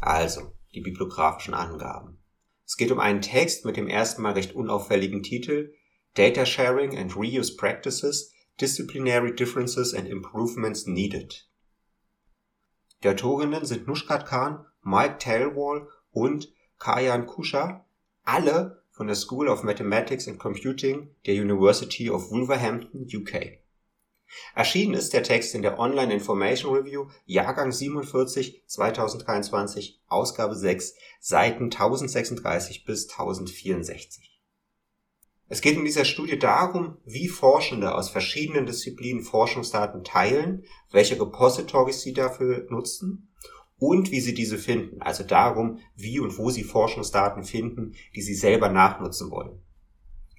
Also, 0.00 0.52
die 0.74 0.80
bibliografischen 0.80 1.54
Angaben. 1.54 2.23
Es 2.66 2.76
geht 2.76 2.90
um 2.90 2.98
einen 2.98 3.20
Text 3.20 3.64
mit 3.64 3.76
dem 3.76 3.88
ersten 3.88 4.22
Mal 4.22 4.32
recht 4.32 4.54
unauffälligen 4.54 5.22
Titel 5.22 5.74
Data 6.14 6.46
Sharing 6.46 6.96
and 6.96 7.16
Reuse 7.16 7.56
Practices, 7.56 8.32
Disciplinary 8.60 9.34
Differences 9.34 9.94
and 9.94 10.08
Improvements 10.08 10.86
Needed. 10.86 11.48
Die 13.02 13.08
Autorinnen 13.08 13.64
sind 13.64 13.86
Nushkat 13.86 14.26
Khan, 14.26 14.64
Mike 14.82 15.18
Tailwall 15.18 15.88
und 16.12 16.52
Kayan 16.78 17.26
Kusha, 17.26 17.84
alle 18.24 18.82
von 18.90 19.08
der 19.08 19.16
School 19.16 19.48
of 19.48 19.64
Mathematics 19.64 20.28
and 20.28 20.38
Computing 20.38 21.10
der 21.26 21.34
University 21.34 22.08
of 22.08 22.30
Wolverhampton, 22.30 23.06
UK. 23.12 23.58
Erschienen 24.54 24.94
ist 24.94 25.12
der 25.12 25.22
Text 25.22 25.54
in 25.54 25.62
der 25.62 25.78
Online 25.78 26.12
Information 26.12 26.74
Review, 26.74 27.08
Jahrgang 27.26 27.72
47, 27.72 28.64
2023, 28.66 30.02
Ausgabe 30.06 30.54
6, 30.54 30.94
Seiten 31.20 31.64
1036 31.64 32.84
bis 32.84 33.08
1064. 33.10 34.34
Es 35.48 35.60
geht 35.60 35.76
in 35.76 35.84
dieser 35.84 36.04
Studie 36.04 36.38
darum, 36.38 36.98
wie 37.04 37.28
Forschende 37.28 37.94
aus 37.94 38.08
verschiedenen 38.10 38.66
Disziplinen 38.66 39.22
Forschungsdaten 39.22 40.02
teilen, 40.02 40.64
welche 40.90 41.20
Repositories 41.20 42.00
sie 42.00 42.14
dafür 42.14 42.66
nutzen 42.70 43.34
und 43.78 44.10
wie 44.10 44.20
sie 44.20 44.34
diese 44.34 44.56
finden, 44.56 45.02
also 45.02 45.24
darum, 45.24 45.80
wie 45.94 46.18
und 46.18 46.38
wo 46.38 46.50
sie 46.50 46.64
Forschungsdaten 46.64 47.44
finden, 47.44 47.94
die 48.14 48.22
sie 48.22 48.34
selber 48.34 48.68
nachnutzen 48.68 49.30
wollen. 49.30 49.63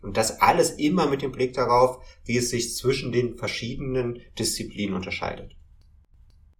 Und 0.06 0.18
das 0.18 0.40
alles 0.40 0.70
immer 0.70 1.08
mit 1.08 1.24
dem 1.24 1.32
Blick 1.32 1.56
darauf, 1.56 1.98
wie 2.26 2.38
es 2.38 2.52
sich 2.52 2.76
zwischen 2.76 3.12
den 3.12 3.40
verschiedenen 3.40 4.22
Disziplinen 4.38 4.96
unterscheidet. 4.96 5.58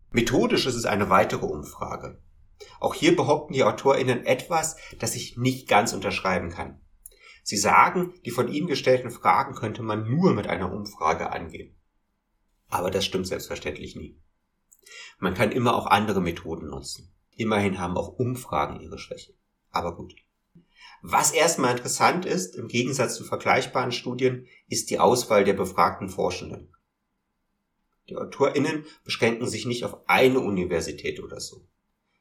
Methodisch 0.10 0.66
ist 0.66 0.74
es 0.74 0.86
eine 0.86 1.12
weitere 1.12 1.46
Umfrage. 1.46 2.20
Auch 2.80 2.96
hier 2.96 3.16
behaupten 3.16 3.54
die 3.54 3.64
AutorInnen 3.64 4.26
etwas, 4.26 4.78
das 4.98 5.14
ich 5.14 5.38
nicht 5.38 5.68
ganz 5.68 5.94
unterschreiben 5.94 6.50
kann. 6.50 6.82
Sie 7.44 7.58
sagen, 7.58 8.16
die 8.26 8.32
von 8.32 8.52
ihnen 8.52 8.66
gestellten 8.66 9.12
Fragen 9.12 9.54
könnte 9.54 9.84
man 9.84 10.10
nur 10.10 10.34
mit 10.34 10.48
einer 10.48 10.74
Umfrage 10.74 11.32
angehen. 11.32 11.78
Aber 12.70 12.90
das 12.90 13.06
stimmt 13.06 13.28
selbstverständlich 13.28 13.96
nie. 13.96 14.20
Man 15.20 15.36
kann 15.36 15.52
immer 15.52 15.76
auch 15.76 15.86
andere 15.86 16.20
Methoden 16.20 16.70
nutzen. 16.70 17.14
Immerhin 17.30 17.78
haben 17.78 17.96
auch 17.96 18.18
Umfragen 18.18 18.80
ihre 18.80 18.98
Schwäche. 18.98 19.36
Aber 19.70 19.96
gut. 19.96 20.16
Was 21.08 21.30
erstmal 21.30 21.78
interessant 21.78 22.26
ist, 22.26 22.56
im 22.56 22.68
Gegensatz 22.68 23.14
zu 23.14 23.24
vergleichbaren 23.24 23.92
Studien, 23.92 24.48
ist 24.68 24.90
die 24.90 24.98
Auswahl 24.98 25.44
der 25.44 25.54
befragten 25.54 26.10
Forschenden. 26.10 26.74
Die 28.10 28.18
AutorInnen 28.18 28.86
beschränken 29.04 29.48
sich 29.48 29.68
nicht 29.68 29.84
auf 29.84 30.00
eine 30.10 30.40
Universität 30.40 31.22
oder 31.22 31.40
so, 31.40 31.68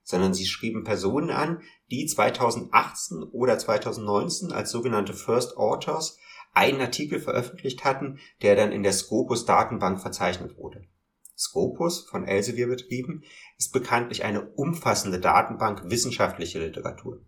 sondern 0.03 0.35
sie 0.35 0.45
schrieben 0.45 0.85
Personen 0.85 1.31
an, 1.31 1.63
die 1.91 2.05
2018 2.05 3.23
oder 3.23 3.59
2019 3.59 4.53
als 4.53 4.71
sogenannte 4.71 5.15
First 5.15 5.57
Authors 5.57 6.19
einen 6.53 6.83
Artikel 6.83 7.21
veröffentlicht 7.21 7.85
hatten, 7.85 8.19
der 8.43 8.55
dann 8.55 8.71
in 8.71 8.83
der 8.83 8.93
Scopus 8.93 9.47
Datenbank 9.47 10.03
verzeichnet 10.03 10.59
wurde. 10.59 10.85
Scopus, 11.39 12.01
von 12.01 12.27
Elsevier 12.27 12.67
betrieben, 12.67 13.23
ist 13.57 13.73
bekanntlich 13.73 14.25
eine 14.25 14.47
umfassende 14.47 15.21
Datenbank 15.21 15.89
wissenschaftlicher 15.89 16.61
Literatur. 16.61 17.23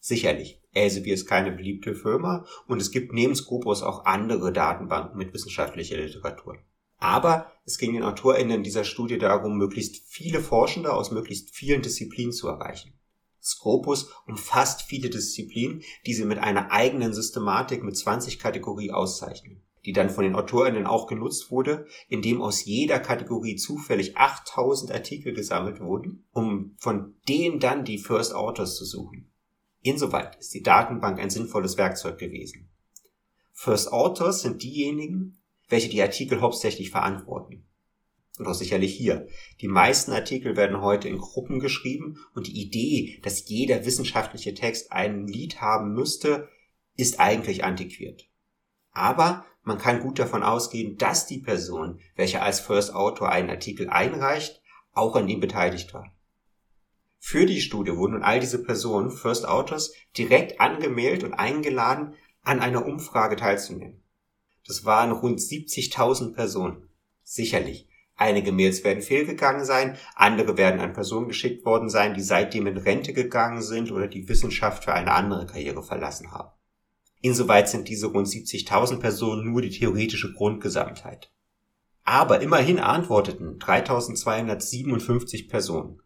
Sicherlich, 0.00 0.60
Elsevier 0.72 1.14
ist 1.14 1.26
keine 1.26 1.52
beliebte 1.52 1.94
Firma 1.94 2.46
und 2.66 2.80
es 2.80 2.90
gibt 2.90 3.12
neben 3.12 3.36
Scopus 3.36 3.82
auch 3.82 4.06
andere 4.06 4.52
Datenbanken 4.52 5.18
mit 5.18 5.32
wissenschaftlicher 5.32 5.96
Literatur. 5.96 6.58
Aber 6.98 7.52
es 7.64 7.78
ging 7.78 7.92
den 7.92 8.02
AutorInnen 8.02 8.62
dieser 8.62 8.84
Studie 8.84 9.18
darum, 9.18 9.56
möglichst 9.56 10.02
viele 10.06 10.40
Forschende 10.40 10.92
aus 10.92 11.10
möglichst 11.10 11.54
vielen 11.54 11.82
Disziplinen 11.82 12.32
zu 12.32 12.48
erreichen. 12.48 12.94
Scopus 13.42 14.10
umfasst 14.26 14.82
viele 14.82 15.08
Disziplinen, 15.08 15.82
die 16.06 16.14
sie 16.14 16.24
mit 16.24 16.38
einer 16.38 16.72
eigenen 16.72 17.14
Systematik 17.14 17.82
mit 17.82 17.96
20 17.96 18.38
Kategorie 18.38 18.90
auszeichnen 18.90 19.62
die 19.84 19.92
dann 19.92 20.10
von 20.10 20.24
den 20.24 20.34
AutorInnen 20.34 20.86
auch 20.86 21.06
genutzt 21.06 21.50
wurde, 21.50 21.86
indem 22.08 22.42
aus 22.42 22.64
jeder 22.64 22.98
Kategorie 22.98 23.56
zufällig 23.56 24.16
8000 24.16 24.92
Artikel 24.92 25.32
gesammelt 25.32 25.80
wurden, 25.80 26.26
um 26.32 26.74
von 26.78 27.14
denen 27.28 27.60
dann 27.60 27.84
die 27.84 27.98
First 27.98 28.34
Authors 28.34 28.76
zu 28.76 28.84
suchen. 28.84 29.30
Insoweit 29.82 30.36
ist 30.36 30.52
die 30.52 30.62
Datenbank 30.62 31.18
ein 31.18 31.30
sinnvolles 31.30 31.78
Werkzeug 31.78 32.18
gewesen. 32.18 32.70
First 33.52 33.92
Authors 33.92 34.42
sind 34.42 34.62
diejenigen, 34.62 35.38
welche 35.68 35.88
die 35.88 36.02
Artikel 36.02 36.40
hauptsächlich 36.40 36.90
verantworten. 36.90 37.66
Und 38.38 38.46
auch 38.46 38.54
sicherlich 38.54 38.94
hier. 38.94 39.26
Die 39.60 39.68
meisten 39.68 40.12
Artikel 40.12 40.56
werden 40.56 40.80
heute 40.80 41.08
in 41.08 41.18
Gruppen 41.18 41.60
geschrieben 41.60 42.18
und 42.34 42.46
die 42.46 42.58
Idee, 42.60 43.20
dass 43.22 43.48
jeder 43.48 43.84
wissenschaftliche 43.84 44.54
Text 44.54 44.92
ein 44.92 45.26
Lied 45.26 45.60
haben 45.60 45.92
müsste, 45.92 46.48
ist 46.96 47.20
eigentlich 47.20 47.64
antiquiert. 47.64 48.28
Aber 48.92 49.44
man 49.62 49.78
kann 49.78 50.00
gut 50.00 50.18
davon 50.18 50.42
ausgehen, 50.42 50.96
dass 50.96 51.26
die 51.26 51.38
Person, 51.38 52.00
welche 52.16 52.42
als 52.42 52.60
First 52.60 52.94
Autor 52.94 53.30
einen 53.30 53.50
Artikel 53.50 53.88
einreicht, 53.88 54.62
auch 54.92 55.16
an 55.16 55.28
ihm 55.28 55.40
beteiligt 55.40 55.92
war. 55.94 56.14
Für 57.22 57.44
die 57.44 57.60
Studie 57.60 57.96
wurden 57.96 58.14
nun 58.14 58.22
all 58.22 58.40
diese 58.40 58.62
Personen, 58.62 59.10
First 59.10 59.46
Authors, 59.46 59.92
direkt 60.16 60.58
angemeldet 60.58 61.22
und 61.22 61.34
eingeladen, 61.34 62.14
an 62.42 62.60
einer 62.60 62.86
Umfrage 62.86 63.36
teilzunehmen. 63.36 64.02
Das 64.66 64.84
waren 64.86 65.12
rund 65.12 65.38
70.000 65.38 66.34
Personen. 66.34 66.88
Sicherlich. 67.22 67.88
Einige 68.16 68.52
Mails 68.52 68.84
werden 68.84 69.02
fehlgegangen 69.02 69.64
sein, 69.64 69.96
andere 70.14 70.56
werden 70.56 70.80
an 70.80 70.92
Personen 70.92 71.28
geschickt 71.28 71.64
worden 71.64 71.88
sein, 71.88 72.14
die 72.14 72.22
seitdem 72.22 72.66
in 72.66 72.76
Rente 72.76 73.12
gegangen 73.12 73.62
sind 73.62 73.92
oder 73.92 74.08
die 74.08 74.28
Wissenschaft 74.28 74.84
für 74.84 74.94
eine 74.94 75.12
andere 75.12 75.46
Karriere 75.46 75.82
verlassen 75.82 76.32
haben. 76.32 76.50
Insoweit 77.22 77.68
sind 77.68 77.88
diese 77.88 78.06
rund 78.06 78.28
70.000 78.28 78.98
Personen 78.98 79.50
nur 79.50 79.62
die 79.62 79.70
theoretische 79.70 80.32
Grundgesamtheit. 80.32 81.30
Aber 82.02 82.40
immerhin 82.40 82.78
antworteten 82.78 83.58
3257 83.58 85.48
Personen. 85.48 86.00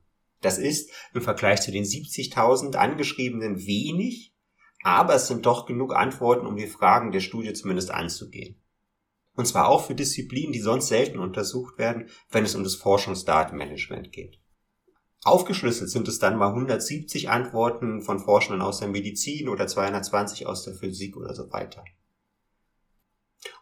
Das 0.44 0.58
ist 0.58 0.90
im 1.14 1.22
Vergleich 1.22 1.62
zu 1.62 1.72
den 1.72 1.84
70.000 1.84 2.76
angeschriebenen 2.76 3.66
wenig, 3.66 4.34
aber 4.82 5.14
es 5.14 5.26
sind 5.26 5.46
doch 5.46 5.64
genug 5.64 5.94
Antworten, 5.94 6.46
um 6.46 6.56
die 6.56 6.66
Fragen 6.66 7.12
der 7.12 7.20
Studie 7.20 7.54
zumindest 7.54 7.90
anzugehen. 7.90 8.60
Und 9.32 9.46
zwar 9.46 9.68
auch 9.68 9.86
für 9.86 9.94
Disziplinen, 9.94 10.52
die 10.52 10.60
sonst 10.60 10.88
selten 10.88 11.18
untersucht 11.18 11.78
werden, 11.78 12.10
wenn 12.30 12.44
es 12.44 12.54
um 12.54 12.62
das 12.62 12.74
Forschungsdatenmanagement 12.74 14.12
geht. 14.12 14.38
Aufgeschlüsselt 15.24 15.88
sind 15.88 16.08
es 16.08 16.18
dann 16.18 16.36
mal 16.36 16.48
170 16.48 17.30
Antworten 17.30 18.02
von 18.02 18.18
Forschenden 18.18 18.60
aus 18.60 18.80
der 18.80 18.88
Medizin 18.88 19.48
oder 19.48 19.66
220 19.66 20.46
aus 20.46 20.62
der 20.62 20.74
Physik 20.74 21.16
oder 21.16 21.34
so 21.34 21.50
weiter. 21.52 21.84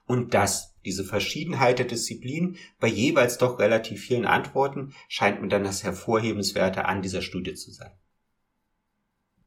Und 0.07 0.35
das, 0.35 0.75
diese 0.85 1.05
Verschiedenheit 1.05 1.79
der 1.79 1.87
Disziplinen 1.87 2.57
bei 2.81 2.89
jeweils 2.89 3.39
doch 3.39 3.59
relativ 3.59 4.03
vielen 4.03 4.27
Antworten, 4.27 4.95
scheint 5.09 5.41
mir 5.41 5.49
dann 5.49 5.65
das 5.65 5.83
Hervorhebenswerte 5.83 6.85
an 6.85 7.03
dieser 7.03 7.23
Studie 7.23 7.55
zu 7.55 7.71
sein. 7.71 7.93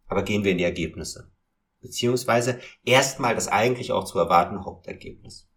Aber 0.07 0.23
gehen 0.23 0.43
wir 0.43 0.51
in 0.51 0.57
die 0.57 0.63
Ergebnisse. 0.63 1.31
Beziehungsweise 1.81 2.59
erstmal 2.83 3.35
das 3.35 3.47
eigentlich 3.47 3.91
auch 3.91 4.05
zu 4.05 4.17
erwartende 4.17 4.65
Hauptergebnis. 4.65 5.49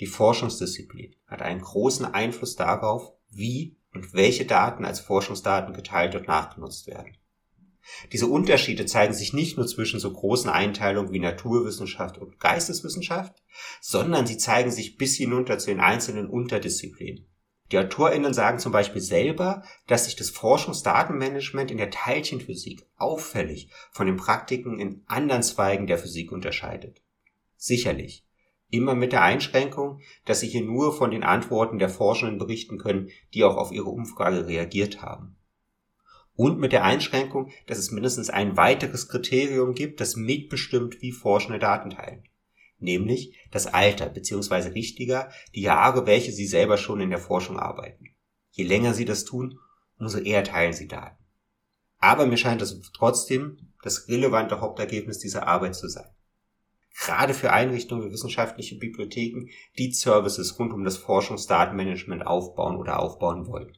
Die 0.00 0.06
Forschungsdisziplin 0.06 1.16
hat 1.26 1.42
einen 1.42 1.60
großen 1.60 2.06
Einfluss 2.06 2.54
darauf, 2.56 3.12
wie 3.30 3.76
und 3.92 4.14
welche 4.14 4.46
Daten 4.46 4.84
als 4.84 5.00
Forschungsdaten 5.00 5.74
geteilt 5.74 6.14
und 6.14 6.28
nachgenutzt 6.28 6.86
werden. 6.86 7.16
Diese 8.12 8.26
Unterschiede 8.26 8.86
zeigen 8.86 9.14
sich 9.14 9.32
nicht 9.32 9.56
nur 9.56 9.66
zwischen 9.66 10.00
so 10.00 10.12
großen 10.12 10.50
Einteilungen 10.50 11.12
wie 11.12 11.18
Naturwissenschaft 11.18 12.18
und 12.18 12.40
Geisteswissenschaft, 12.40 13.42
sondern 13.80 14.26
sie 14.26 14.38
zeigen 14.38 14.70
sich 14.70 14.96
bis 14.96 15.16
hinunter 15.16 15.58
zu 15.58 15.66
den 15.66 15.80
einzelnen 15.80 16.28
Unterdisziplinen. 16.28 17.26
Die 17.70 17.78
AutorInnen 17.78 18.32
sagen 18.32 18.58
zum 18.58 18.72
Beispiel 18.72 19.02
selber, 19.02 19.62
dass 19.86 20.06
sich 20.06 20.16
das 20.16 20.30
Forschungsdatenmanagement 20.30 21.70
in 21.70 21.76
der 21.76 21.90
Teilchenphysik 21.90 22.86
auffällig 22.96 23.70
von 23.90 24.06
den 24.06 24.16
Praktiken 24.16 24.80
in 24.80 25.02
anderen 25.06 25.42
Zweigen 25.42 25.86
der 25.86 25.98
Physik 25.98 26.32
unterscheidet. 26.32 27.02
Sicherlich, 27.56 28.24
Immer 28.70 28.94
mit 28.94 29.12
der 29.12 29.22
Einschränkung, 29.22 30.00
dass 30.26 30.40
Sie 30.40 30.48
hier 30.48 30.62
nur 30.62 30.92
von 30.92 31.10
den 31.10 31.24
Antworten 31.24 31.78
der 31.78 31.88
Forschenden 31.88 32.38
berichten 32.38 32.76
können, 32.76 33.08
die 33.32 33.44
auch 33.44 33.56
auf 33.56 33.72
Ihre 33.72 33.88
Umfrage 33.88 34.46
reagiert 34.46 35.00
haben. 35.00 35.37
Und 36.38 36.60
mit 36.60 36.70
der 36.70 36.84
Einschränkung, 36.84 37.50
dass 37.66 37.78
es 37.78 37.90
mindestens 37.90 38.30
ein 38.30 38.56
weiteres 38.56 39.08
Kriterium 39.08 39.74
gibt, 39.74 40.00
das 40.00 40.14
mitbestimmt, 40.14 41.02
wie 41.02 41.10
Forschende 41.10 41.58
Daten 41.58 41.90
teilen. 41.90 42.22
Nämlich 42.78 43.36
das 43.50 43.66
Alter, 43.66 44.08
beziehungsweise 44.08 44.72
richtiger, 44.72 45.32
die 45.56 45.62
Jahre, 45.62 46.06
welche 46.06 46.30
Sie 46.30 46.46
selber 46.46 46.76
schon 46.76 47.00
in 47.00 47.10
der 47.10 47.18
Forschung 47.18 47.58
arbeiten. 47.58 48.14
Je 48.52 48.62
länger 48.62 48.94
Sie 48.94 49.04
das 49.04 49.24
tun, 49.24 49.58
umso 49.98 50.18
eher 50.18 50.44
teilen 50.44 50.72
Sie 50.72 50.86
Daten. 50.86 51.18
Aber 51.98 52.24
mir 52.24 52.36
scheint 52.36 52.62
das 52.62 52.80
trotzdem 52.94 53.72
das 53.82 54.06
relevante 54.06 54.60
Hauptergebnis 54.60 55.18
dieser 55.18 55.48
Arbeit 55.48 55.74
zu 55.74 55.88
sein 55.88 56.08
gerade 56.98 57.32
für 57.32 57.52
Einrichtungen 57.52 58.08
wie 58.08 58.12
wissenschaftliche 58.12 58.76
Bibliotheken, 58.76 59.48
die 59.78 59.92
Services 59.92 60.58
rund 60.58 60.72
um 60.72 60.84
das 60.84 60.96
Forschungsdatenmanagement 60.96 62.26
aufbauen 62.26 62.76
oder 62.76 62.98
aufbauen 62.98 63.46
wollen. 63.46 63.76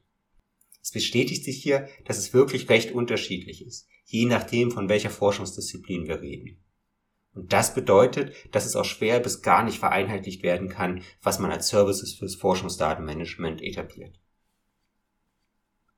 Es 0.82 0.92
bestätigt 0.92 1.44
sich 1.44 1.62
hier, 1.62 1.88
dass 2.04 2.18
es 2.18 2.32
wirklich 2.32 2.68
recht 2.68 2.92
unterschiedlich 2.92 3.64
ist, 3.64 3.86
je 4.04 4.24
nachdem, 4.26 4.70
von 4.70 4.88
welcher 4.88 5.10
Forschungsdisziplin 5.10 6.08
wir 6.08 6.20
reden. 6.20 6.62
Und 7.32 7.52
das 7.52 7.74
bedeutet, 7.74 8.34
dass 8.52 8.66
es 8.66 8.76
auch 8.76 8.84
schwer 8.84 9.20
bis 9.20 9.42
gar 9.42 9.62
nicht 9.62 9.78
vereinheitlicht 9.78 10.42
werden 10.42 10.68
kann, 10.68 11.02
was 11.22 11.38
man 11.38 11.52
als 11.52 11.68
Services 11.68 12.14
fürs 12.14 12.34
Forschungsdatenmanagement 12.34 13.62
etabliert. 13.62 14.20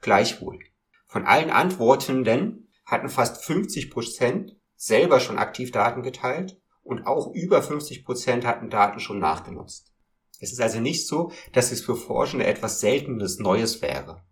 Gleichwohl. 0.00 0.58
Von 1.06 1.24
allen 1.24 1.50
Antwortenden 1.50 2.68
hatten 2.84 3.08
fast 3.08 3.44
50 3.44 3.90
Prozent 3.90 4.56
selber 4.74 5.20
schon 5.20 5.38
aktiv 5.38 5.70
Daten 5.70 6.02
geteilt 6.02 6.60
und 6.82 7.06
auch 7.06 7.32
über 7.32 7.62
50 7.62 8.04
Prozent 8.04 8.44
hatten 8.44 8.68
Daten 8.68 9.00
schon 9.00 9.20
nachgenutzt. 9.20 9.92
Es 10.40 10.52
ist 10.52 10.60
also 10.60 10.80
nicht 10.80 11.06
so, 11.06 11.30
dass 11.52 11.70
es 11.70 11.84
für 11.84 11.94
Forschende 11.94 12.46
etwas 12.46 12.80
Seltenes 12.80 13.38
Neues 13.38 13.80
wäre. 13.80 14.24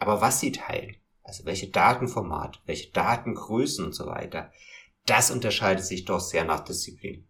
Aber 0.00 0.20
was 0.20 0.40
sie 0.40 0.50
teilen, 0.50 0.96
also 1.22 1.44
welche 1.44 1.68
Datenformat, 1.68 2.60
welche 2.66 2.90
Datengrößen 2.90 3.84
und 3.84 3.92
so 3.92 4.06
weiter, 4.06 4.50
das 5.06 5.30
unterscheidet 5.30 5.84
sich 5.84 6.06
doch 6.06 6.20
sehr 6.20 6.44
nach 6.44 6.60
Disziplin. 6.60 7.28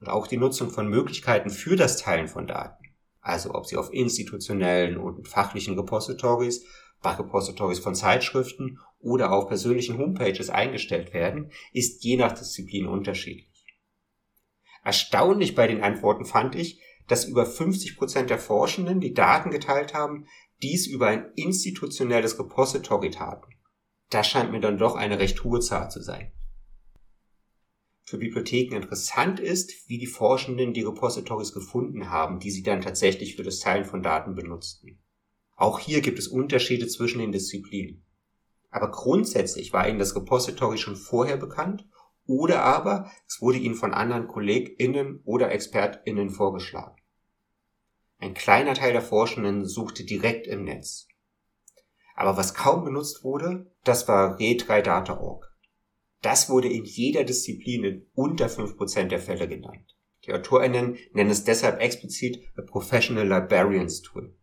Und 0.00 0.08
auch 0.08 0.26
die 0.26 0.36
Nutzung 0.36 0.70
von 0.70 0.88
Möglichkeiten 0.88 1.48
für 1.48 1.76
das 1.76 1.96
Teilen 1.96 2.28
von 2.28 2.46
Daten, 2.46 2.84
also 3.20 3.54
ob 3.54 3.66
sie 3.66 3.76
auf 3.76 3.92
institutionellen 3.92 4.98
und 4.98 5.26
fachlichen 5.26 5.78
Repositories 5.78 6.66
bei 7.00 7.12
Repositories 7.12 7.78
von 7.78 7.94
Zeitschriften 7.94 8.80
oder 8.98 9.32
auf 9.32 9.48
persönlichen 9.48 9.98
Homepages 9.98 10.50
eingestellt 10.50 11.14
werden, 11.14 11.52
ist 11.72 12.02
je 12.02 12.16
nach 12.16 12.32
Disziplin 12.32 12.86
unterschiedlich. 12.86 13.64
Erstaunlich 14.82 15.54
bei 15.54 15.66
den 15.68 15.82
Antworten 15.82 16.24
fand 16.24 16.56
ich, 16.56 16.80
dass 17.06 17.24
über 17.24 17.46
50 17.46 17.96
Prozent 17.96 18.30
der 18.30 18.38
Forschenden, 18.38 19.00
die 19.00 19.14
Daten 19.14 19.50
geteilt 19.50 19.94
haben, 19.94 20.26
dies 20.62 20.86
über 20.86 21.08
ein 21.08 21.32
institutionelles 21.34 22.38
Repository 22.38 23.10
taten. 23.10 23.52
Das 24.10 24.26
scheint 24.26 24.52
mir 24.52 24.60
dann 24.60 24.78
doch 24.78 24.94
eine 24.94 25.18
recht 25.18 25.44
hohe 25.44 25.60
Zahl 25.60 25.90
zu 25.90 26.00
sein. 26.02 26.32
Für 28.04 28.18
Bibliotheken 28.18 28.76
interessant 28.76 29.40
ist, 29.40 29.88
wie 29.88 29.98
die 29.98 30.06
Forschenden 30.06 30.72
die 30.72 30.82
Repositories 30.82 31.52
gefunden 31.52 32.08
haben, 32.08 32.38
die 32.38 32.52
sie 32.52 32.62
dann 32.62 32.80
tatsächlich 32.80 33.34
für 33.34 33.42
das 33.42 33.58
Teilen 33.58 33.84
von 33.84 34.02
Daten 34.02 34.36
benutzten. 34.36 35.02
Auch 35.56 35.80
hier 35.80 36.02
gibt 36.02 36.18
es 36.18 36.28
Unterschiede 36.28 36.86
zwischen 36.86 37.18
den 37.18 37.32
Disziplinen. 37.32 38.04
Aber 38.70 38.90
grundsätzlich 38.90 39.72
war 39.72 39.88
Ihnen 39.88 39.98
das 39.98 40.14
Repository 40.14 40.78
schon 40.78 40.96
vorher 40.96 41.36
bekannt 41.36 41.88
oder 42.26 42.62
aber 42.62 43.10
es 43.26 43.40
wurde 43.40 43.58
Ihnen 43.58 43.74
von 43.74 43.94
anderen 43.94 44.28
KollegInnen 44.28 45.22
oder 45.24 45.50
ExpertInnen 45.50 46.30
vorgeschlagen. 46.30 46.95
Ein 48.18 48.34
kleiner 48.34 48.74
Teil 48.74 48.92
der 48.92 49.02
Forschenden 49.02 49.66
suchte 49.66 50.04
direkt 50.04 50.46
im 50.46 50.64
Netz. 50.64 51.08
Aber 52.14 52.36
was 52.36 52.54
kaum 52.54 52.84
benutzt 52.84 53.22
wurde, 53.24 53.70
das 53.84 54.08
war 54.08 54.38
re3data.org. 54.38 55.52
Das 56.22 56.48
wurde 56.48 56.68
in 56.68 56.84
jeder 56.84 57.24
Disziplin 57.24 57.84
in 57.84 58.06
unter 58.14 58.46
5% 58.46 59.04
der 59.08 59.20
Fälle 59.20 59.48
genannt. 59.48 59.96
Die 60.24 60.32
AutorInnen 60.32 60.96
nennen 61.12 61.30
es 61.30 61.44
deshalb 61.44 61.80
explizit 61.80 62.42
a 62.56 62.62
Professional 62.62 63.28
Librarians 63.28 64.02
Tool. 64.02 64.34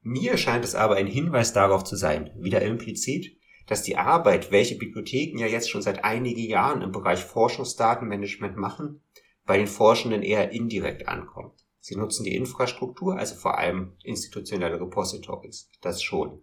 Mir 0.00 0.36
scheint 0.36 0.64
es 0.64 0.74
aber 0.74 0.96
ein 0.96 1.06
Hinweis 1.06 1.52
darauf 1.52 1.84
zu 1.84 1.96
sein, 1.96 2.30
wieder 2.36 2.62
implizit, 2.62 3.38
dass 3.66 3.82
die 3.82 3.96
Arbeit, 3.96 4.50
welche 4.50 4.76
Bibliotheken 4.76 5.38
ja 5.38 5.46
jetzt 5.46 5.70
schon 5.70 5.82
seit 5.82 6.04
einigen 6.04 6.42
Jahren 6.42 6.82
im 6.82 6.92
Bereich 6.92 7.20
Forschungsdatenmanagement 7.24 8.56
machen, 8.56 9.02
bei 9.46 9.56
den 9.56 9.66
Forschenden 9.66 10.22
eher 10.22 10.50
indirekt 10.50 11.08
ankommt. 11.08 11.63
Sie 11.86 11.96
nutzen 11.96 12.24
die 12.24 12.34
Infrastruktur, 12.34 13.18
also 13.18 13.34
vor 13.34 13.58
allem 13.58 13.92
institutionelle 14.02 14.80
Repositories, 14.80 15.68
das 15.82 16.02
schon. 16.02 16.40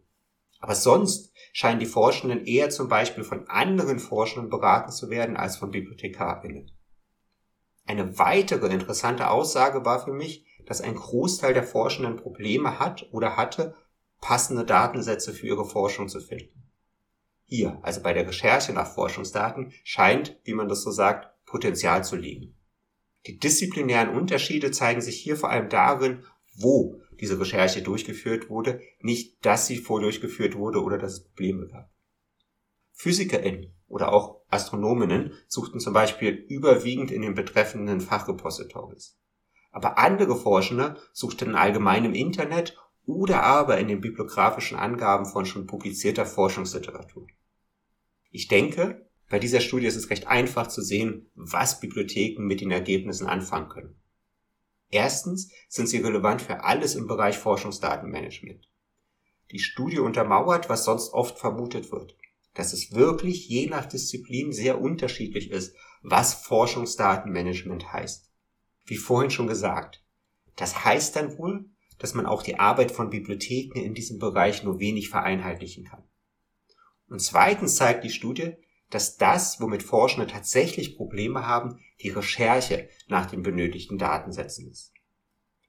Aber 0.60 0.75
sonst 0.75 1.34
scheinen 1.51 1.80
die 1.80 1.88
Forschenden 1.88 2.45
eher 2.45 2.69
zum 2.69 2.88
Beispiel 2.88 3.23
von 3.23 3.47
anderen 3.47 3.97
Forschenden 3.97 4.51
beraten 4.51 4.91
zu 4.91 5.10
werden 5.10 5.38
als 5.38 5.58
von 5.58 5.71
BibliothekarInnen. 5.71 6.69
Eine 7.88 8.19
weitere 8.19 8.67
interessante 8.67 9.32
Aussage 9.32 9.84
war 9.84 10.06
für 10.06 10.13
mich, 10.13 10.45
dass 10.67 10.80
ein 10.80 10.93
Großteil 10.93 11.56
der 11.56 11.63
Forschenden 11.63 12.17
Probleme 12.17 12.77
hat 12.77 13.08
oder 13.12 13.36
hatte, 13.36 13.73
passende 14.19 14.63
Datensätze 14.63 15.34
für 15.34 15.47
ihre 15.47 15.65
Forschung 15.65 16.08
zu 16.08 16.19
finden. 16.19 16.69
Hier, 17.45 17.80
also 17.82 18.04
bei 18.04 18.13
der 18.13 18.27
Recherche 18.27 18.73
nach 18.73 18.93
Forschungsdaten, 18.93 19.73
scheint, 19.84 20.39
wie 20.43 20.54
man 20.54 20.69
das 20.69 20.84
so 20.84 20.91
sagt, 20.91 21.34
Potenzial 21.47 22.04
zu 22.04 22.15
liegen. 22.15 22.61
Die 23.28 23.38
disziplinären 23.38 24.10
Unterschiede 24.10 24.72
zeigen 24.72 25.02
sich 25.02 25.18
hier 25.18 25.38
vor 25.38 25.50
allem 25.50 25.70
darin, 25.70 26.24
wo 26.56 27.02
diese 27.20 27.40
Recherche 27.40 27.82
durchgeführt 27.82 28.50
wurde, 28.50 28.82
nicht 29.00 29.46
dass 29.46 29.68
sie 29.68 29.78
vordurchgeführt 29.78 30.56
wurde 30.56 30.82
oder 30.82 30.98
dass 30.98 31.14
es 31.14 31.24
Probleme 31.24 31.68
gab. 31.68 31.90
PhysikerInnen 32.94 33.74
oder 33.88 34.12
auch 34.12 34.42
Astronominnen 34.50 35.34
suchten 35.48 35.80
zum 35.80 35.94
Beispiel 35.94 36.32
überwiegend 36.50 37.12
in 37.12 37.22
den 37.22 37.36
betreffenden 37.36 38.02
Fachrepositories. 38.02 39.18
Aber 39.72 39.98
andere 39.98 40.36
Forschende 40.36 40.98
suchten 41.14 41.56
allgemein 41.56 42.06
im 42.06 42.14
Internet 42.14 42.78
oder 43.06 43.44
aber 43.44 43.80
in 43.80 43.88
den 43.88 44.02
bibliografischen 44.02 44.78
Angaben 44.78 45.26
von 45.26 45.46
schon 45.46 45.68
publizierter 45.68 46.26
Forschungsliteratur. 46.26 47.28
Ich 48.30 48.48
denke, 48.48 49.10
bei 49.32 49.39
dieser 49.39 49.62
Studie 49.62 49.88
ist 49.88 49.96
es 49.96 50.10
recht 50.10 50.28
einfach 50.28 50.67
zu 50.67 50.82
sehen, 50.82 51.32
was 51.36 51.80
Bibliotheken 51.80 52.44
mit 52.44 52.60
den 52.60 52.70
Ergebnissen 52.70 53.28
anfangen 53.28 53.70
können. 53.70 53.96
Erstens 54.89 55.50
sind 55.70 55.88
sie 55.88 56.00
relevant 56.00 56.41
für 56.41 56.65
alles 56.65 56.96
im 56.96 57.08
Bereich 57.08 57.38
Forschungsdatenmanagement. 57.38 58.67
Die 59.52 59.60
Studie 59.60 60.00
untermauert, 60.00 60.67
was 60.67 60.84
sonst 60.84 61.13
oft 61.13 61.39
vermutet 61.39 61.94
wird, 61.94 62.17
dass 62.56 62.74
es 62.74 62.94
wirklich 62.94 63.48
je 63.48 63.67
nach 63.67 63.86
Disziplin 63.86 64.52
sehr 64.52 64.82
unterschiedlich 64.82 65.50
ist, 65.50 65.78
was 66.02 66.34
Forschungsdatenmanagement 66.34 67.94
heißt. 67.94 68.30
Wie 68.84 68.98
vorhin 68.98 69.32
schon 69.32 69.48
gesagt, 69.48 70.04
das 70.58 70.84
heißt 70.84 71.15
dann 71.15 71.38
wohl, 71.38 71.70
dass 72.00 72.13
man 72.13 72.26
auch 72.26 72.44
die 72.44 72.60
Arbeit 72.60 72.91
von 72.91 73.10
Bibliotheken 73.10 73.80
in 73.80 73.94
diesem 73.94 74.20
Bereich 74.20 74.63
nur 74.63 74.80
wenig 74.80 75.08
vereinheitlichen 75.08 75.86
kann. 75.86 76.04
Und 77.08 77.22
zweitens 77.22 77.78
zeigt 77.78 78.04
die 78.04 78.10
Studie, 78.10 78.58
dass 78.91 79.17
das, 79.17 79.60
womit 79.60 79.84
Forschende 79.84 80.27
tatsächlich 80.27 80.95
Probleme 80.95 81.47
haben, 81.47 81.80
die 82.01 82.10
Recherche 82.10 82.89
nach 83.08 83.25
den 83.25 83.41
benötigten 83.41 83.97
Datensätzen 83.97 84.69
ist. 84.69 84.93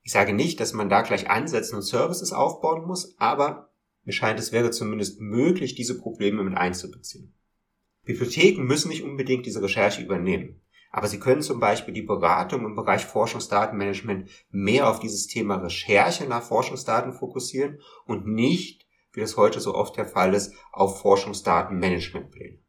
Ich 0.03 0.13
sage 0.13 0.33
nicht, 0.33 0.61
dass 0.61 0.73
man 0.73 0.91
da 0.91 1.03
gleich 1.03 1.31
Ansätze 1.31 1.77
und 1.77 1.83
Services 1.83 2.33
aufbauen 2.33 2.87
muss, 2.87 3.15
aber 3.19 3.71
mir 4.05 4.13
scheint, 4.13 4.41
es 4.41 4.51
wäre 4.51 4.73
zumindest 4.73 5.21
möglich, 5.21 5.75
diese 5.77 5.99
Probleme 5.99 6.43
mit 6.43 6.57
einzubeziehen. 6.57 7.33
Bibliotheken 8.05 8.65
müssen 8.65 8.89
nicht 8.89 9.05
unbedingt 9.05 9.47
diese 9.47 9.63
Recherche 9.63 10.03
übernehmen, 10.03 10.61
aber 10.91 11.07
sie 11.07 11.21
können 11.21 11.43
zum 11.43 11.61
Beispiel 11.61 11.95
die 11.95 12.03
Beratung 12.03 12.65
im 12.67 12.75
Bereich 12.75 13.05
Forschungsdatenmanagement 13.05 14.29
mehr 14.51 14.89
auf 14.89 14.99
dieses 14.99 15.29
Thema 15.29 15.57
Recherche 15.57 16.27
nach 16.27 16.43
Forschungsdaten 16.43 17.13
fokussieren 17.13 17.81
und 18.05 18.27
nicht, 18.27 18.87
wie 19.13 19.21
das 19.21 19.37
heute 19.37 19.61
so 19.61 19.75
oft 19.75 19.97
der 19.97 20.07
Fall 20.07 20.35
ist, 20.35 20.53
auf 20.73 21.01
Forschungsdatenmanagementpläne. 21.01 22.62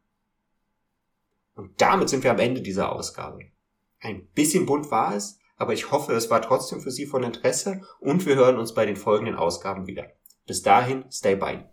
Und 1.54 1.80
damit 1.80 2.08
sind 2.08 2.24
wir 2.24 2.30
am 2.30 2.38
Ende 2.38 2.60
dieser 2.60 2.92
Ausgabe. 2.92 3.40
Ein 4.00 4.26
bisschen 4.34 4.66
bunt 4.66 4.90
war 4.90 5.14
es, 5.14 5.38
aber 5.56 5.72
ich 5.72 5.90
hoffe, 5.90 6.12
es 6.12 6.30
war 6.30 6.42
trotzdem 6.42 6.80
für 6.80 6.90
Sie 6.90 7.06
von 7.06 7.22
Interesse 7.22 7.80
und 8.00 8.26
wir 8.26 8.34
hören 8.34 8.58
uns 8.58 8.74
bei 8.74 8.86
den 8.86 8.96
folgenden 8.96 9.36
Ausgaben 9.36 9.86
wieder. 9.86 10.06
Bis 10.46 10.62
dahin, 10.62 11.04
stay 11.10 11.36
by. 11.36 11.64